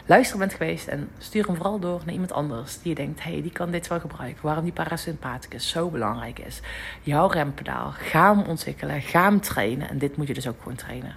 luisteren 0.05 0.39
bent 0.39 0.53
geweest. 0.53 0.87
En 0.87 1.09
stuur 1.17 1.45
hem 1.45 1.55
vooral 1.55 1.79
door 1.79 2.01
naar 2.05 2.13
iemand 2.13 2.31
anders 2.31 2.81
die 2.81 2.89
je 2.89 2.95
denkt: 2.95 3.23
hey, 3.23 3.41
die 3.41 3.51
kan 3.51 3.71
dit 3.71 3.87
wel 3.87 3.99
gebruiken. 3.99 4.43
Waarom 4.43 4.63
die 4.63 4.73
parasympathicus 4.73 5.69
zo 5.69 5.89
belangrijk 5.89 6.39
is. 6.39 6.61
Jouw 7.01 7.27
rempedaal. 7.27 7.91
Ga 7.91 8.35
hem 8.35 8.43
ontwikkelen. 8.43 9.01
Ga 9.01 9.23
hem 9.23 9.41
trainen. 9.41 9.89
En 9.89 9.97
dit 9.97 10.17
moet 10.17 10.27
je 10.27 10.33
dus 10.33 10.47
ook 10.47 10.57
gewoon 10.59 10.77
trainen. 10.77 11.15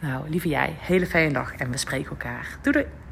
Nou, 0.00 0.30
lieve 0.30 0.48
jij, 0.48 0.74
hele 0.78 1.06
fijne 1.06 1.32
dag 1.32 1.54
en 1.56 1.70
we 1.70 1.76
spreken 1.76 2.10
elkaar. 2.10 2.58
Doei! 2.62 3.06